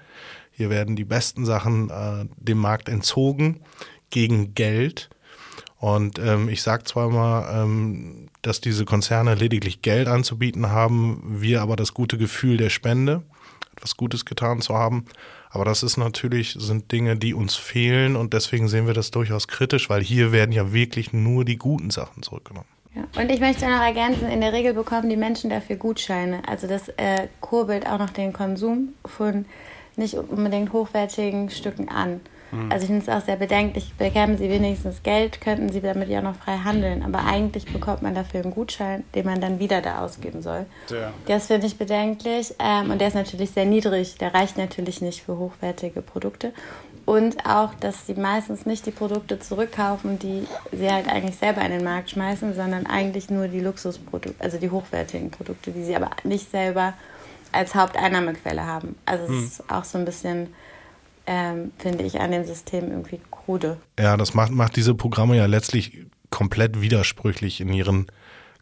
Hier 0.52 0.70
werden 0.70 0.96
die 0.96 1.06
besten 1.06 1.46
Sachen 1.46 1.90
äh, 1.90 2.26
dem 2.38 2.58
Markt 2.58 2.90
entzogen 2.90 3.62
gegen 4.10 4.54
Geld. 4.54 5.10
Und 5.78 6.20
ähm, 6.20 6.50
ich 6.50 6.62
sage 6.62 6.84
zwar 6.84 7.10
mal, 7.10 7.64
ähm, 7.64 8.30
dass 8.44 8.62
diese 8.62 8.86
Konzerne 8.86 9.34
lediglich 9.34 9.82
Geld 9.82 10.08
anzubieten 10.08 10.70
haben, 10.70 11.24
wir 11.42 11.62
aber 11.62 11.76
das 11.76 11.94
gute 11.94 12.18
Gefühl 12.18 12.58
der 12.58 12.70
Spende, 12.70 13.24
etwas 13.76 13.98
Gutes 13.98 14.26
getan 14.26 14.62
zu 14.62 14.76
haben. 14.76 15.06
Aber 15.50 15.66
das 15.66 15.84
ist 15.84 15.98
natürlich, 15.98 16.56
sind 16.60 16.92
Dinge, 16.92 17.18
die 17.18 17.34
uns 17.34 17.56
fehlen 17.56 18.16
und 18.16 18.34
deswegen 18.34 18.68
sehen 18.68 18.88
wir 18.88 18.94
das 18.94 19.12
durchaus 19.12 19.48
kritisch, 19.48 19.90
weil 19.90 20.02
hier 20.02 20.32
werden 20.32 20.52
ja 20.52 20.72
wirklich 20.72 21.14
nur 21.14 21.46
die 21.46 21.58
guten 21.58 21.90
Sachen 21.90 22.24
zurückgenommen. 22.24 22.68
Ja, 22.96 23.04
und 23.22 23.32
ich 23.32 23.40
möchte 23.40 23.66
noch 23.66 23.82
ergänzen, 23.82 24.30
in 24.30 24.42
der 24.42 24.54
Regel 24.54 24.74
bekommen 24.74 25.10
die 25.10 25.18
Menschen 25.18 25.50
dafür 25.50 25.78
Gutscheine. 25.78 26.42
Also 26.48 26.68
das 26.68 26.90
äh, 26.90 27.28
kurbelt 27.40 27.88
auch 27.88 28.00
noch 28.00 28.10
den 28.10 28.34
Konsum 28.34 28.94
von 29.06 29.46
nicht 30.02 30.16
unbedingt 30.16 30.74
hochwertigen 30.74 31.50
Stücken 31.50 31.88
an. 31.90 32.20
Mhm. 32.52 32.72
Also 32.72 32.84
ich 32.84 32.88
finde 32.88 33.02
es 33.04 33.10
auch 33.10 33.26
sehr 33.26 33.38
bedenklich, 33.38 33.94
bekämen 33.98 34.38
sie 34.38 34.50
wenigstens 34.50 35.04
Geld, 35.04 35.42
könnten 35.42 35.70
sie 35.70 35.82
damit 35.82 36.10
ja 36.10 36.22
noch 36.22 36.36
frei 36.36 36.58
handeln. 36.58 37.04
Aber 37.04 37.26
eigentlich 37.26 37.72
bekommt 37.72 38.02
man 38.02 38.14
dafür 38.14 38.42
einen 38.42 38.54
Gutschein, 38.54 39.04
den 39.16 39.26
man 39.26 39.42
dann 39.42 39.60
wieder 39.60 39.82
da 39.82 40.04
ausgeben 40.04 40.42
soll. 40.42 40.66
Ja. 40.90 41.12
Das 41.28 41.48
finde 41.48 41.68
ich 41.68 41.78
bedenklich. 41.78 42.54
Ähm, 42.60 42.92
und 42.92 43.00
der 43.00 43.08
ist 43.08 43.16
natürlich 43.16 43.52
sehr 43.52 43.66
niedrig. 43.66 44.18
Der 44.18 44.34
reicht 44.34 44.58
natürlich 44.58 45.02
nicht 45.02 45.24
für 45.24 45.38
hochwertige 45.38 46.02
Produkte. 46.02 46.52
Und 47.06 47.46
auch, 47.46 47.74
dass 47.74 48.06
sie 48.06 48.14
meistens 48.14 48.66
nicht 48.66 48.86
die 48.86 48.92
Produkte 48.92 49.40
zurückkaufen, 49.40 50.20
die 50.20 50.46
sie 50.72 50.92
halt 50.92 51.10
eigentlich 51.10 51.36
selber 51.36 51.62
in 51.62 51.72
den 51.72 51.84
Markt 51.84 52.12
schmeißen, 52.12 52.54
sondern 52.54 52.86
eigentlich 52.86 53.30
nur 53.30 53.48
die 53.48 53.60
Luxusprodukte, 53.60 54.36
also 54.40 54.58
die 54.58 54.70
hochwertigen 54.70 55.32
Produkte, 55.32 55.72
die 55.72 55.84
sie 55.84 55.96
aber 55.96 56.12
nicht 56.24 56.52
selber 56.52 56.94
als 57.52 57.76
Haupteinnahmequelle 57.76 58.66
haben. 58.66 58.96
Also 59.06 59.26
es 59.26 59.30
hm. 59.30 59.46
ist 59.46 59.70
auch 59.70 59.84
so 59.84 59.98
ein 59.98 60.06
bisschen 60.06 60.50
ähm, 61.28 61.72
finde 61.78 62.04
ich, 62.04 62.20
an 62.20 62.32
dem 62.32 62.46
System 62.46 62.90
irgendwie 62.90 63.20
krude. 63.30 63.78
Ja, 64.00 64.18
das 64.18 64.34
macht, 64.34 64.52
macht 64.52 64.76
diese 64.76 64.96
Programme 64.96 65.38
ja 65.38 65.46
letztlich 65.46 66.06
komplett 66.30 66.82
widersprüchlich 66.82 67.62
in 67.62 67.72
ihren 67.72 68.08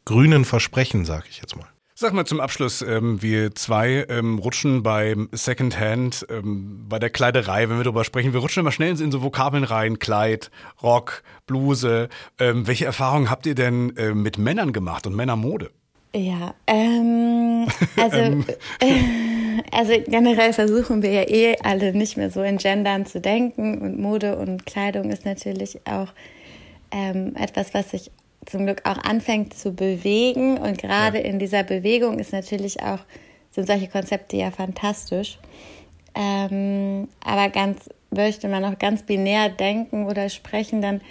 grünen 0.06 0.46
Versprechen, 0.46 1.06
sag 1.06 1.28
ich 1.30 1.38
jetzt 1.38 1.56
mal. 1.56 1.68
Sag 1.96 2.14
mal 2.14 2.26
zum 2.26 2.40
Abschluss, 2.40 2.82
ähm, 2.82 3.22
wir 3.22 3.56
zwei 3.56 4.06
ähm, 4.08 4.40
rutschen 4.40 4.84
beim 4.84 5.28
Secondhand, 5.34 6.26
ähm, 6.30 6.86
bei 6.88 6.98
der 6.98 7.10
Kleiderei, 7.10 7.68
wenn 7.68 7.76
wir 7.76 7.84
darüber 7.84 8.06
sprechen, 8.06 8.32
wir 8.32 8.40
rutschen 8.40 8.62
immer 8.62 8.72
schnell 8.72 9.00
in 9.02 9.12
so 9.12 9.22
Vokabeln 9.22 9.66
rein, 9.66 10.00
Kleid, 10.00 10.50
Rock, 10.82 11.24
Bluse. 11.46 12.08
Ähm, 12.40 12.68
welche 12.68 12.86
Erfahrungen 12.86 13.30
habt 13.30 13.46
ihr 13.46 13.56
denn 13.56 13.98
äh, 13.98 14.14
mit 14.14 14.38
Männern 14.38 14.72
gemacht 14.72 15.08
und 15.08 15.16
Männermode? 15.16 15.72
Ja, 16.16 16.56
ähm, 16.66 17.68
also, 17.96 18.18
ähm. 18.18 18.46
also 19.72 19.94
generell 20.08 20.54
versuchen 20.54 21.02
wir 21.02 21.12
ja 21.12 21.30
eh 21.30 21.56
alle 21.64 21.94
nicht 21.94 22.18
mehr 22.18 22.32
so 22.32 22.42
in 22.42 22.58
Gendern 22.58 23.06
zu 23.06 23.22
denken 23.22 23.80
und 23.80 24.00
Mode 24.00 24.38
und 24.38 24.66
Kleidung 24.66 25.12
ist 25.12 25.26
natürlich 25.26 25.80
auch 25.86 26.08
ähm, 26.92 27.36
etwas, 27.36 27.74
was 27.74 27.92
sich 27.92 28.12
zum 28.46 28.66
Glück 28.66 28.82
auch 28.86 28.98
anfängt 28.98 29.54
zu 29.54 29.74
bewegen 29.74 30.58
und 30.58 30.80
gerade 30.80 31.20
ja. 31.20 31.26
in 31.26 31.38
dieser 31.38 31.64
Bewegung 31.64 32.18
ist 32.18 32.34
natürlich 32.34 32.82
auch 32.82 33.00
sind 33.52 33.68
solche 33.68 33.88
Konzepte 33.88 34.38
ja 34.38 34.52
fantastisch. 34.52 35.40
Ähm, 36.16 37.08
aber 37.24 37.50
ganz 37.50 37.90
möchte 38.12 38.48
man 38.48 38.66
auch 38.66 38.78
ganz 38.80 39.04
binär 39.04 39.50
denken 39.50 40.06
oder 40.06 40.30
sprechen, 40.30 40.82
dann 40.82 41.02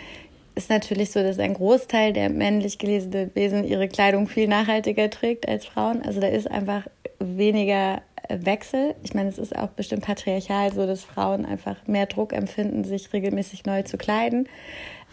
ist 0.58 0.70
natürlich 0.70 1.12
so, 1.12 1.22
dass 1.22 1.38
ein 1.38 1.54
Großteil 1.54 2.12
der 2.12 2.30
männlich 2.30 2.78
gelesenen 2.78 3.34
Wesen 3.34 3.64
ihre 3.64 3.86
Kleidung 3.86 4.26
viel 4.26 4.48
nachhaltiger 4.48 5.08
trägt 5.08 5.48
als 5.48 5.66
Frauen. 5.66 6.02
Also 6.02 6.20
da 6.20 6.26
ist 6.26 6.50
einfach 6.50 6.82
weniger 7.20 8.02
Wechsel. 8.28 8.96
Ich 9.04 9.14
meine, 9.14 9.28
es 9.28 9.38
ist 9.38 9.56
auch 9.56 9.68
bestimmt 9.68 10.02
patriarchal 10.02 10.72
so, 10.72 10.84
dass 10.84 11.04
Frauen 11.04 11.46
einfach 11.46 11.76
mehr 11.86 12.06
Druck 12.06 12.32
empfinden, 12.32 12.82
sich 12.82 13.12
regelmäßig 13.12 13.66
neu 13.66 13.82
zu 13.82 13.96
kleiden. 13.98 14.48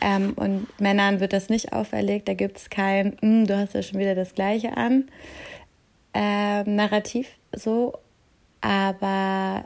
Ähm, 0.01 0.33
und 0.35 0.67
Männern 0.81 1.19
wird 1.19 1.31
das 1.31 1.49
nicht 1.49 1.73
auferlegt. 1.73 2.27
Da 2.27 2.33
gibt 2.33 2.57
es 2.57 2.71
kein, 2.71 3.15
hm, 3.21 3.45
du 3.45 3.55
hast 3.55 3.75
ja 3.75 3.83
schon 3.83 3.99
wieder 3.99 4.15
das 4.15 4.33
Gleiche 4.33 4.75
an, 4.75 5.09
ähm, 6.15 6.75
Narrativ 6.75 7.27
so. 7.51 7.93
Aber 8.61 9.65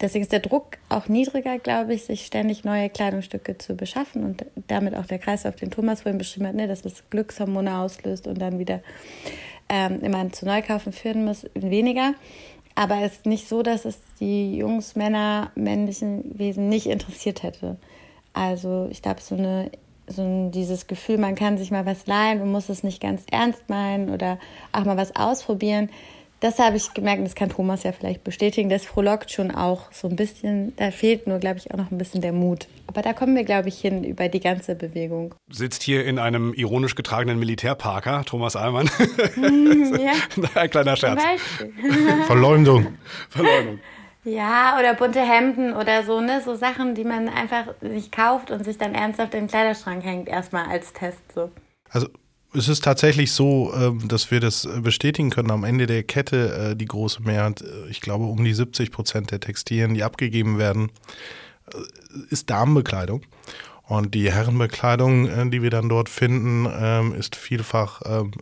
Deswegen 0.00 0.22
ist 0.22 0.32
der 0.32 0.40
Druck 0.40 0.78
auch 0.88 1.08
niedriger, 1.08 1.58
glaube 1.58 1.94
ich, 1.94 2.04
sich 2.04 2.24
ständig 2.24 2.64
neue 2.64 2.88
Kleidungsstücke 2.88 3.58
zu 3.58 3.74
beschaffen 3.74 4.24
und 4.24 4.44
damit 4.68 4.94
auch 4.94 5.06
der 5.06 5.18
Kreislauf, 5.18 5.56
den 5.56 5.70
Thomas 5.70 6.02
vorhin 6.02 6.18
beschrieben 6.18 6.46
hat, 6.46 6.54
ne, 6.54 6.68
dass 6.68 6.82
das 6.82 7.08
Glückshormone 7.10 7.78
auslöst 7.78 8.28
und 8.28 8.40
dann 8.40 8.58
wieder 8.58 8.80
ähm, 9.68 10.00
immer 10.00 10.30
zu 10.32 10.46
Neukaufen 10.46 10.92
führen 10.92 11.24
muss, 11.24 11.46
weniger. 11.54 12.14
Aber 12.76 13.00
es 13.02 13.14
ist 13.14 13.26
nicht 13.26 13.48
so, 13.48 13.62
dass 13.62 13.84
es 13.84 13.98
die 14.20 14.56
Jungs, 14.56 14.94
Männer, 14.94 15.50
männlichen 15.56 16.38
Wesen 16.38 16.68
nicht 16.68 16.86
interessiert 16.86 17.42
hätte. 17.42 17.76
Also 18.32 18.86
ich 18.90 19.02
glaube, 19.02 19.20
so 19.20 19.34
eine 19.34 19.70
so 20.10 20.50
dieses 20.52 20.86
Gefühl, 20.86 21.18
man 21.18 21.34
kann 21.34 21.58
sich 21.58 21.70
mal 21.70 21.86
was 21.86 22.06
leihen 22.06 22.40
und 22.40 22.50
muss 22.50 22.68
es 22.68 22.82
nicht 22.82 23.00
ganz 23.00 23.24
ernst 23.30 23.68
meinen 23.68 24.10
oder 24.10 24.38
auch 24.72 24.84
mal 24.84 24.96
was 24.96 25.14
ausprobieren, 25.14 25.90
das 26.40 26.58
habe 26.58 26.76
ich 26.76 26.94
gemerkt, 26.94 27.18
und 27.18 27.24
das 27.24 27.34
kann 27.34 27.48
Thomas 27.48 27.82
ja 27.82 27.92
vielleicht 27.92 28.22
bestätigen, 28.22 28.68
das 28.68 28.84
frohlockt 28.84 29.30
schon 29.30 29.50
auch 29.50 29.92
so 29.92 30.08
ein 30.08 30.16
bisschen, 30.16 30.74
da 30.76 30.90
fehlt 30.90 31.26
nur, 31.26 31.38
glaube 31.38 31.58
ich, 31.58 31.72
auch 31.72 31.76
noch 31.76 31.90
ein 31.90 31.98
bisschen 31.98 32.20
der 32.20 32.32
Mut. 32.32 32.68
Aber 32.86 33.02
da 33.02 33.12
kommen 33.12 33.34
wir, 33.34 33.44
glaube 33.44 33.68
ich, 33.68 33.78
hin 33.78 34.04
über 34.04 34.28
die 34.28 34.40
ganze 34.40 34.74
Bewegung. 34.74 35.34
Sitzt 35.50 35.82
hier 35.82 36.04
in 36.04 36.18
einem 36.18 36.54
ironisch 36.54 36.94
getragenen 36.94 37.38
Militärparker, 37.38 38.24
Thomas 38.24 38.56
Allmann. 38.56 38.88
ja. 39.36 40.12
Ein 40.54 40.70
kleiner 40.70 40.96
Scherz. 40.96 41.22
Verleumdung. 42.26 42.98
Verleumdung. 43.28 43.80
Ja, 44.24 44.76
oder 44.78 44.94
bunte 44.94 45.20
Hemden 45.20 45.72
oder 45.72 46.02
so, 46.02 46.20
ne? 46.20 46.42
So 46.44 46.54
Sachen, 46.54 46.94
die 46.94 47.04
man 47.04 47.28
einfach 47.28 47.66
sich 47.80 48.10
kauft 48.10 48.50
und 48.50 48.64
sich 48.64 48.76
dann 48.76 48.94
ernsthaft 48.94 49.34
in 49.34 49.44
den 49.44 49.48
Kleiderschrank 49.48 50.04
hängt, 50.04 50.28
erstmal 50.28 50.66
als 50.66 50.92
Test 50.92 51.20
so. 51.34 51.50
Also 51.90 52.08
es 52.54 52.68
ist 52.68 52.84
tatsächlich 52.84 53.32
so, 53.32 53.72
ähm, 53.74 54.08
dass 54.08 54.30
wir 54.30 54.40
das 54.40 54.68
bestätigen 54.82 55.30
können. 55.30 55.50
Am 55.50 55.64
Ende 55.64 55.86
der 55.86 56.02
Kette, 56.02 56.70
äh, 56.72 56.76
die 56.76 56.86
große 56.86 57.22
Mehrheit, 57.22 57.60
äh, 57.60 57.88
ich 57.90 58.00
glaube 58.00 58.24
um 58.24 58.42
die 58.42 58.54
70 58.54 58.90
Prozent 58.90 59.30
der 59.30 59.40
Textilien, 59.40 59.94
die 59.94 60.02
abgegeben 60.02 60.58
werden, 60.58 60.90
äh, 61.72 61.78
ist 62.30 62.50
Damenbekleidung. 62.50 63.22
Und 63.84 64.14
die 64.14 64.30
Herrenbekleidung, 64.30 65.50
die 65.50 65.62
wir 65.62 65.70
dann 65.70 65.88
dort 65.88 66.10
finden, 66.10 66.68
ähm, 66.70 67.14
ist 67.14 67.36
vielfach 67.36 68.02
ähm, 68.04 68.32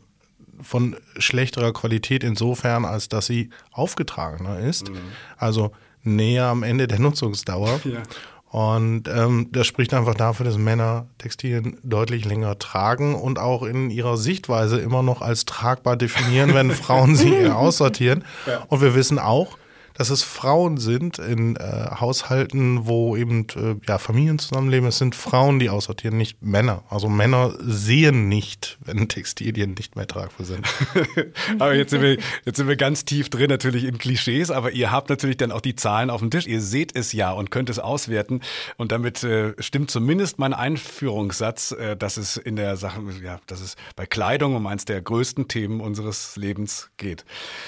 von 0.60 0.96
schlechterer 1.18 1.72
Qualität 1.72 2.24
insofern, 2.24 2.84
als 2.84 3.08
dass 3.08 3.26
sie 3.26 3.50
aufgetragener 3.70 4.58
ist. 4.58 4.90
Mhm. 4.90 4.96
Also 5.36 5.70
näher 6.02 6.46
am 6.46 6.64
Ende 6.64 6.88
der 6.88 6.98
Nutzungsdauer. 6.98 7.80
Ja. 7.84 8.02
Und 8.50 9.08
ähm, 9.08 9.48
das 9.50 9.66
spricht 9.66 9.92
einfach 9.92 10.14
dafür, 10.14 10.46
dass 10.46 10.56
Männer 10.56 11.06
Textilien 11.18 11.78
deutlich 11.82 12.24
länger 12.24 12.58
tragen 12.58 13.14
und 13.14 13.38
auch 13.38 13.62
in 13.62 13.90
ihrer 13.90 14.16
Sichtweise 14.16 14.78
immer 14.78 15.02
noch 15.02 15.20
als 15.20 15.44
tragbar 15.44 15.96
definieren, 15.96 16.54
wenn 16.54 16.70
Frauen 16.70 17.16
sie 17.16 17.46
aussortieren. 17.50 18.24
Ja. 18.46 18.64
Und 18.68 18.80
wir 18.80 18.94
wissen 18.94 19.18
auch, 19.18 19.58
dass 19.96 20.10
es 20.10 20.22
Frauen 20.22 20.76
sind 20.76 21.18
in 21.18 21.56
äh, 21.56 21.86
Haushalten, 22.00 22.86
wo 22.86 23.16
eben 23.16 23.46
äh, 23.56 23.76
ja, 23.86 23.98
Familien 23.98 24.38
zusammenleben. 24.38 24.88
Es 24.88 24.98
sind 24.98 25.14
Frauen, 25.14 25.58
die 25.58 25.70
aussortieren, 25.70 26.16
nicht 26.16 26.42
Männer. 26.42 26.84
Also 26.90 27.08
Männer 27.08 27.54
sehen 27.60 28.28
nicht, 28.28 28.78
wenn 28.84 29.08
Textilien 29.08 29.74
nicht 29.74 29.96
mehr 29.96 30.06
tragbar 30.06 30.46
sind. 30.46 30.66
aber 31.58 31.74
jetzt 31.74 31.90
sind, 31.90 32.02
wir, 32.02 32.18
jetzt 32.44 32.56
sind 32.56 32.68
wir 32.68 32.76
ganz 32.76 33.04
tief 33.06 33.30
drin 33.30 33.48
natürlich 33.48 33.84
in 33.84 33.96
Klischees, 33.96 34.50
aber 34.50 34.72
ihr 34.72 34.92
habt 34.92 35.08
natürlich 35.08 35.38
dann 35.38 35.50
auch 35.50 35.62
die 35.62 35.76
Zahlen 35.76 36.10
auf 36.10 36.20
dem 36.20 36.30
Tisch. 36.30 36.46
Ihr 36.46 36.60
seht 36.60 36.94
es 36.94 37.12
ja 37.12 37.32
und 37.32 37.50
könnt 37.50 37.70
es 37.70 37.78
auswerten. 37.78 38.42
Und 38.76 38.92
damit 38.92 39.24
äh, 39.24 39.54
stimmt 39.58 39.90
zumindest 39.90 40.38
mein 40.38 40.52
Einführungssatz, 40.52 41.72
äh, 41.72 41.96
dass 41.96 42.18
es 42.18 42.36
in 42.36 42.56
der 42.56 42.76
Sache, 42.76 43.00
ja, 43.24 43.40
dass 43.46 43.62
es 43.62 43.76
bei 43.96 44.04
Kleidung 44.04 44.56
um 44.56 44.66
eins 44.66 44.84
der 44.84 45.00
größten 45.00 45.48
Themen 45.48 45.80
unseres 45.80 46.36
Lebens 46.36 46.90
geht. 46.98 47.24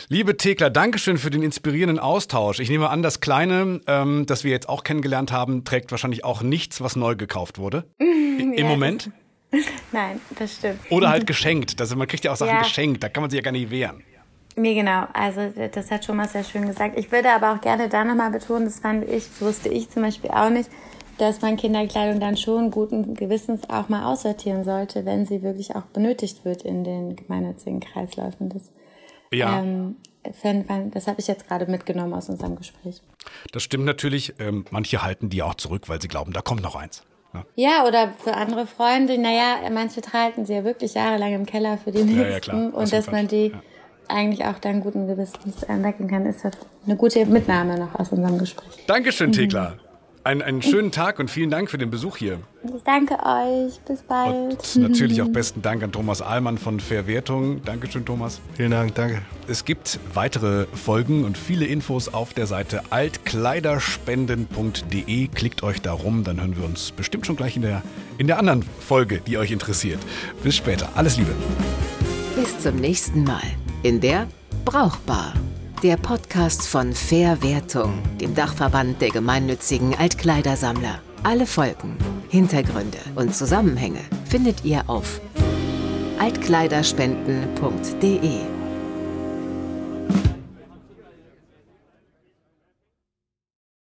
Liebe 0.09 0.37
Thekla, 0.37 0.69
Dankeschön 0.69 1.17
für 1.17 1.31
den 1.31 1.43
inspirierenden 1.43 1.99
Austausch. 1.99 2.18
Austausch. 2.19 2.59
Ich 2.59 2.69
nehme 2.69 2.91
an, 2.91 3.01
das 3.01 3.21
Kleine, 3.21 3.81
ähm, 3.87 4.27
das 4.27 4.43
wir 4.43 4.51
jetzt 4.51 4.69
auch 4.69 4.83
kennengelernt 4.83 5.31
haben, 5.31 5.63
trägt 5.63 5.93
wahrscheinlich 5.93 6.25
auch 6.25 6.43
nichts, 6.43 6.81
was 6.81 6.97
neu 6.97 7.15
gekauft 7.15 7.59
wurde. 7.59 7.85
Im 7.99 8.55
ja, 8.55 8.65
Moment? 8.65 9.13
Nein, 9.93 10.21
das 10.37 10.57
stimmt. 10.57 10.81
Oder 10.91 11.11
halt 11.11 11.29
geschenkt. 11.29 11.81
Also 11.81 11.95
man 11.95 12.09
kriegt 12.09 12.25
ja 12.25 12.33
auch 12.33 12.37
Sachen 12.37 12.55
ja. 12.55 12.59
geschenkt, 12.59 13.05
da 13.05 13.09
kann 13.09 13.21
man 13.21 13.31
sich 13.31 13.37
ja 13.37 13.43
gar 13.45 13.53
nicht 13.53 13.71
wehren. 13.71 14.03
Mir 14.57 14.75
genau, 14.75 15.07
also 15.13 15.53
das 15.73 15.93
hat 15.93 16.05
schon 16.05 16.17
mal 16.17 16.29
sehr 16.29 16.43
schön 16.43 16.67
gesagt. 16.67 16.99
Ich 16.99 17.13
würde 17.13 17.31
aber 17.31 17.53
auch 17.53 17.61
gerne 17.61 17.89
da 17.89 18.03
nochmal 18.03 18.33
betonen, 18.33 18.65
das 18.65 18.81
fand 18.81 19.09
ich, 19.09 19.41
wusste 19.41 19.69
ich 19.69 19.89
zum 19.89 20.03
Beispiel 20.03 20.33
auch 20.33 20.51
nicht, 20.51 20.69
dass 21.19 21.41
man 21.41 21.57
Kinderkleidung 21.57 22.19
dann 22.19 22.37
schon 22.37 22.73
guten 22.73 23.15
Gewissens 23.15 23.71
auch 23.71 23.89
mal 23.89 24.13
aussortieren 24.13 24.65
sollte, 24.65 25.05
wenn 25.05 25.25
sie 25.25 25.43
wirklich 25.43 25.77
auch 25.77 25.85
benötigt 25.93 26.45
wird 26.45 26.63
in 26.63 26.83
den 26.83 27.15
gemeinnützigen 27.15 27.79
Kreisläufen. 27.79 28.49
Das 28.49 28.73
ja. 29.33 29.61
Ähm, 29.61 29.95
das 30.93 31.07
habe 31.07 31.21
ich 31.21 31.27
jetzt 31.27 31.47
gerade 31.47 31.67
mitgenommen 31.67 32.15
aus 32.15 32.29
unserem 32.29 32.57
Gespräch. 32.57 33.03
Das 33.53 33.63
stimmt 33.63 33.85
natürlich. 33.85 34.35
Ähm, 34.39 34.65
manche 34.71 35.03
halten 35.03 35.31
die 35.31 35.43
auch 35.43 35.55
zurück, 35.55 35.89
weil 35.89 36.01
sie 36.01 36.09
glauben, 36.09 36.33
da 36.33 36.41
kommt 36.41 36.63
noch 36.63 36.77
eins. 36.77 37.03
Ja. 37.35 37.45
ja, 37.57 37.87
oder 37.87 38.13
für 38.25 38.35
andere 38.35 38.67
Freunde, 38.67 39.19
naja, 39.19 39.59
manche 39.71 40.01
halten 40.13 40.47
sie 40.47 40.55
ja 40.55 40.65
wirklich 40.65 40.95
jahrelang 40.95 41.35
im 41.35 41.47
Keller 41.47 41.77
für 41.77 41.93
die 41.93 42.03
nächsten. 42.03 42.21
Ja, 42.21 42.29
ja, 42.29 42.41
klar. 42.41 42.75
Und 42.75 42.93
dass 42.93 43.11
man 43.11 43.29
die 43.29 43.49
ja. 43.49 43.63
eigentlich 44.09 44.47
auch 44.47 44.59
dann 44.59 44.81
guten 44.81 45.07
Gewissens 45.07 45.63
entdecken 45.65 46.09
kann, 46.09 46.25
ist 46.25 46.47
eine 46.87 46.97
gute 46.97 47.27
Mitnahme 47.27 47.79
noch 47.79 47.95
aus 47.97 48.11
unserem 48.13 48.39
Gespräch. 48.39 48.87
Dankeschön, 48.87 49.33
Thekla. 49.33 49.71
Mhm. 49.71 49.88
Einen, 50.29 50.43
einen 50.43 50.61
schönen 50.61 50.93
Tag 50.93 51.19
und 51.21 51.31
vielen 51.31 51.49
Dank 51.49 51.71
für 51.71 51.79
den 51.79 51.91
Besuch 51.91 52.19
hier. 52.19 52.39
Ich 52.63 52.83
danke 52.85 53.15
euch. 53.15 53.81
Bis 53.89 54.03
bald. 54.03 54.77
Und 54.77 54.77
natürlich 54.77 55.23
auch 55.23 55.29
besten 55.29 55.63
Dank 55.63 55.83
an 55.83 55.91
Thomas 55.91 56.21
Ahlmann 56.21 56.59
von 56.59 56.81
Verwertung. 56.81 57.63
Dankeschön, 57.65 58.05
Thomas. 58.05 58.43
Vielen 58.53 58.73
Dank, 58.73 58.95
danke. 58.95 59.23
Es 59.47 59.65
gibt 59.65 59.99
weitere 60.13 60.67
Folgen 60.67 61.25
und 61.25 61.39
viele 61.39 61.65
Infos 61.65 62.13
auf 62.13 62.35
der 62.35 62.47
Seite 62.47 62.83
altkleiderspenden.de. 62.91 65.29
Klickt 65.29 65.63
euch 65.63 65.81
da 65.81 65.93
rum, 65.93 66.25
dann 66.25 66.39
hören 66.39 66.59
wir 66.59 66.65
uns 66.67 66.93
bestimmt 66.93 67.25
schon 67.25 67.37
gleich 67.37 67.57
in 67.57 67.63
der, 67.63 67.81
in 68.19 68.27
der 68.27 68.39
anderen 68.39 68.67
Folge, 68.81 69.23
die 69.27 69.39
euch 69.39 69.51
interessiert. 69.51 70.01
Bis 70.43 70.57
später. 70.57 70.91
Alles 70.95 71.17
Liebe. 71.17 71.33
Bis 72.37 72.59
zum 72.59 72.77
nächsten 72.77 73.25
Mal 73.25 73.41
in 73.83 73.99
der 73.99 74.29
Brauchbar. 74.67 75.33
Der 75.85 75.97
Podcast 75.97 76.67
von 76.67 76.93
Verwertung, 76.93 78.03
dem 78.21 78.35
Dachverband 78.35 79.01
der 79.01 79.11
gemeinnützigen 79.11 79.95
Altkleidersammler. 79.95 81.01
Alle 81.23 81.47
Folgen, 81.47 81.97
Hintergründe 82.29 82.99
und 83.15 83.33
Zusammenhänge 83.33 84.01
findet 84.25 84.65
ihr 84.65 84.83
auf 84.89 85.21
altkleiderspenden.de. 86.19 88.58